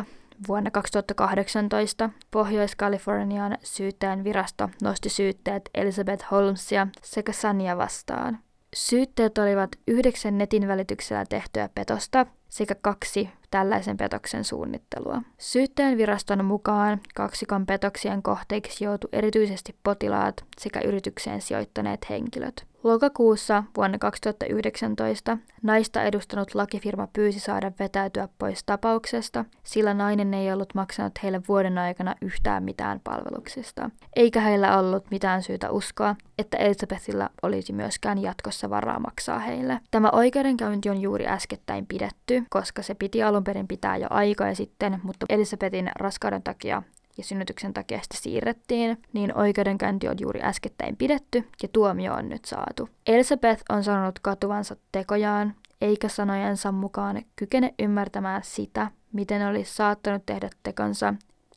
15.6. 0.00 0.04
vuonna 0.48 0.70
2018 0.70 2.10
Pohjois-Kalifornian 2.30 3.58
syyttäjän 3.62 4.24
virasto 4.24 4.70
nosti 4.82 5.08
syytteet 5.08 5.70
Elizabeth 5.74 6.24
Holmesia 6.30 6.86
sekä 7.02 7.32
Sania 7.32 7.76
vastaan. 7.76 8.38
Syytteet 8.74 9.38
olivat 9.38 9.70
yhdeksän 9.88 10.38
netin 10.38 10.68
välityksellä 10.68 11.24
tehtyä 11.28 11.68
petosta 11.74 12.26
sekä 12.48 12.74
kaksi 12.74 13.30
tällaisen 13.50 13.96
petoksen 13.96 14.44
suunnittelua. 14.44 15.22
Syyttäjän 15.38 15.98
viraston 15.98 16.44
mukaan 16.44 17.00
kaksikon 17.14 17.66
petoksien 17.66 18.22
kohteiksi 18.22 18.84
joutui 18.84 19.08
erityisesti 19.12 19.76
potilaat 19.82 20.44
sekä 20.60 20.80
yritykseen 20.80 21.42
sijoittaneet 21.42 22.10
henkilöt. 22.10 22.73
Lokakuussa 22.84 23.64
vuonna 23.76 23.98
2019 23.98 25.38
naista 25.62 26.02
edustanut 26.02 26.54
lakifirma 26.54 27.08
pyysi 27.12 27.40
saada 27.40 27.72
vetäytyä 27.78 28.28
pois 28.38 28.64
tapauksesta, 28.64 29.44
sillä 29.62 29.94
nainen 29.94 30.34
ei 30.34 30.52
ollut 30.52 30.74
maksanut 30.74 31.12
heille 31.22 31.40
vuoden 31.48 31.78
aikana 31.78 32.14
yhtään 32.22 32.62
mitään 32.62 33.00
palveluksista. 33.04 33.90
Eikä 34.16 34.40
heillä 34.40 34.78
ollut 34.78 35.10
mitään 35.10 35.42
syytä 35.42 35.70
uskoa, 35.70 36.16
että 36.38 36.56
Elizabethilla 36.56 37.30
olisi 37.42 37.72
myöskään 37.72 38.22
jatkossa 38.22 38.70
varaa 38.70 39.00
maksaa 39.00 39.38
heille. 39.38 39.80
Tämä 39.90 40.10
oikeudenkäynti 40.10 40.90
on 40.90 41.00
juuri 41.00 41.26
äskettäin 41.26 41.86
pidetty, 41.86 42.42
koska 42.50 42.82
se 42.82 42.94
piti 42.94 43.22
alun 43.22 43.44
perin 43.44 43.68
pitää 43.68 43.96
jo 43.96 44.06
aikaa 44.10 44.54
sitten, 44.54 45.00
mutta 45.02 45.26
Elisabetin 45.28 45.90
raskauden 45.98 46.42
takia 46.42 46.82
ja 47.18 47.24
synnytyksen 47.24 47.74
takia 47.74 47.98
sitä 48.02 48.16
siirrettiin, 48.16 49.02
niin 49.12 49.36
oikeudenkäynti 49.36 50.08
on 50.08 50.16
juuri 50.20 50.40
äskettäin 50.42 50.96
pidetty 50.96 51.48
ja 51.62 51.68
tuomio 51.68 52.14
on 52.14 52.28
nyt 52.28 52.44
saatu. 52.44 52.88
Elizabeth 53.06 53.62
on 53.68 53.84
sanonut 53.84 54.18
katuvansa 54.18 54.76
tekojaan, 54.92 55.54
eikä 55.80 56.08
sanojensa 56.08 56.72
mukaan 56.72 57.22
kykene 57.36 57.74
ymmärtämään 57.78 58.42
sitä, 58.44 58.90
miten 59.12 59.46
olisi 59.46 59.74
saattanut 59.74 60.26
tehdä 60.26 60.50
tekonsa, 60.62 61.14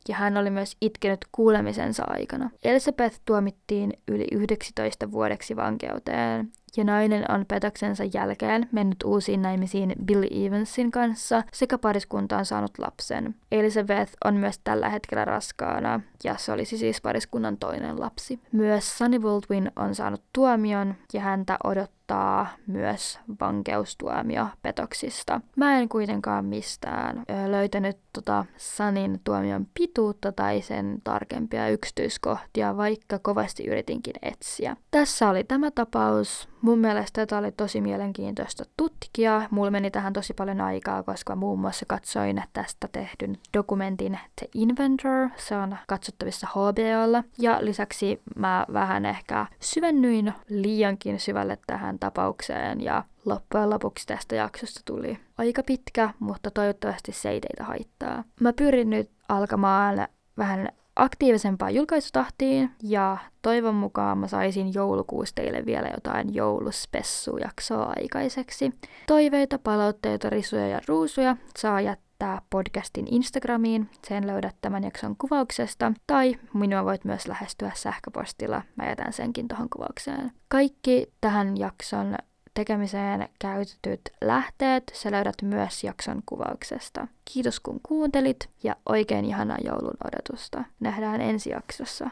ja 0.08 0.16
hän 0.16 0.36
oli 0.36 0.50
myös 0.50 0.76
itkenyt 0.80 1.20
kuulemisensa 1.32 2.04
aikana. 2.06 2.50
Elizabeth 2.64 3.20
tuomittiin 3.24 3.92
yli 4.08 4.26
11 4.32 5.12
vuodeksi 5.12 5.56
vankeuteen, 5.56 6.52
ja 6.76 6.84
nainen 6.84 7.30
on 7.30 7.46
petoksensa 7.46 8.04
jälkeen 8.04 8.68
mennyt 8.72 9.02
uusiin 9.04 9.42
naimisiin 9.42 9.92
Billy 10.04 10.26
Evansin 10.30 10.90
kanssa 10.90 11.42
sekä 11.52 11.78
pariskunta 11.78 12.38
on 12.38 12.44
saanut 12.44 12.78
lapsen. 12.78 13.34
Elizabeth 13.52 14.12
on 14.24 14.34
myös 14.34 14.60
tällä 14.64 14.88
hetkellä 14.88 15.24
raskaana 15.24 16.00
ja 16.24 16.34
se 16.38 16.52
olisi 16.52 16.78
siis 16.78 17.00
pariskunnan 17.00 17.56
toinen 17.56 18.00
lapsi. 18.00 18.40
Myös 18.52 18.98
Sunny 18.98 19.18
Baldwin 19.18 19.72
on 19.76 19.94
saanut 19.94 20.22
tuomion 20.32 20.94
ja 21.12 21.20
häntä 21.20 21.56
odottaa 21.64 21.97
kirjoittaa 22.08 22.46
myös 22.66 23.18
vankeustuomio 23.40 24.46
petoksista. 24.62 25.40
Mä 25.56 25.78
en 25.78 25.88
kuitenkaan 25.88 26.44
mistään 26.44 27.22
löytänyt 27.46 27.98
tota 28.12 28.44
Sanin 28.56 29.20
tuomion 29.24 29.66
pituutta 29.74 30.32
tai 30.32 30.60
sen 30.60 30.98
tarkempia 31.04 31.68
yksityiskohtia, 31.68 32.76
vaikka 32.76 33.18
kovasti 33.18 33.64
yritinkin 33.64 34.14
etsiä. 34.22 34.76
Tässä 34.90 35.28
oli 35.28 35.44
tämä 35.44 35.70
tapaus. 35.70 36.48
Mun 36.62 36.78
mielestä 36.78 37.20
tätä 37.26 37.38
oli 37.38 37.52
tosi 37.52 37.80
mielenkiintoista 37.80 38.64
tutkia. 38.76 39.42
Mulla 39.50 39.70
meni 39.70 39.90
tähän 39.90 40.12
tosi 40.12 40.34
paljon 40.34 40.60
aikaa, 40.60 41.02
koska 41.02 41.36
muun 41.36 41.60
muassa 41.60 41.86
katsoin 41.88 42.42
tästä 42.52 42.88
tehdyn 42.92 43.38
dokumentin 43.54 44.18
The 44.36 44.48
Inventor. 44.54 45.28
Se 45.36 45.56
on 45.56 45.76
katsottavissa 45.86 46.46
HBOlla. 46.46 47.24
Ja 47.38 47.58
lisäksi 47.60 48.20
mä 48.36 48.66
vähän 48.72 49.06
ehkä 49.06 49.46
syvennyin 49.60 50.32
liiankin 50.48 51.20
syvälle 51.20 51.58
tähän 51.66 51.97
tapaukseen 52.00 52.80
ja 52.80 53.04
loppujen 53.24 53.70
lopuksi 53.70 54.06
tästä 54.06 54.34
jaksosta 54.34 54.80
tuli 54.84 55.18
aika 55.38 55.62
pitkä, 55.62 56.10
mutta 56.18 56.50
toivottavasti 56.50 57.12
se 57.12 57.30
ei 57.30 57.40
teitä 57.40 57.64
haittaa. 57.64 58.24
Mä 58.40 58.52
pyrin 58.52 58.90
nyt 58.90 59.10
alkamaan 59.28 60.08
vähän 60.38 60.68
aktiivisempaan 60.96 61.74
julkaisutahtiin 61.74 62.70
ja 62.82 63.16
toivon 63.42 63.74
mukaan 63.74 64.18
mä 64.18 64.28
saisin 64.28 64.74
joulukuussa 64.74 65.34
teille 65.34 65.66
vielä 65.66 65.88
jotain 65.94 66.34
jouluspessujaksoa 66.34 67.92
aikaiseksi. 67.96 68.72
Toiveita, 69.06 69.58
palautteita, 69.58 70.30
risuja 70.30 70.68
ja 70.68 70.80
ruusuja 70.88 71.36
saa 71.58 71.80
jättää 71.80 72.07
podcastin 72.50 73.06
Instagramiin, 73.14 73.90
sen 74.06 74.26
löydät 74.26 74.56
tämän 74.60 74.84
jakson 74.84 75.16
kuvauksesta, 75.16 75.92
tai 76.06 76.34
minua 76.54 76.84
voit 76.84 77.04
myös 77.04 77.28
lähestyä 77.28 77.72
sähköpostilla, 77.74 78.62
mä 78.76 78.88
jätän 78.88 79.12
senkin 79.12 79.48
tuohon 79.48 79.68
kuvaukseen. 79.68 80.32
Kaikki 80.48 81.12
tähän 81.20 81.56
jakson 81.56 82.16
tekemiseen 82.54 83.28
käytetyt 83.38 84.00
lähteet 84.20 84.92
sä 84.94 85.10
löydät 85.10 85.42
myös 85.42 85.84
jakson 85.84 86.22
kuvauksesta. 86.26 87.08
Kiitos 87.32 87.60
kun 87.60 87.80
kuuntelit 87.82 88.50
ja 88.62 88.76
oikein 88.88 89.24
ihanaa 89.24 89.58
joulun 89.64 89.96
odotusta. 90.04 90.64
Nähdään 90.80 91.20
ensi 91.20 91.50
jaksossa. 91.50 92.10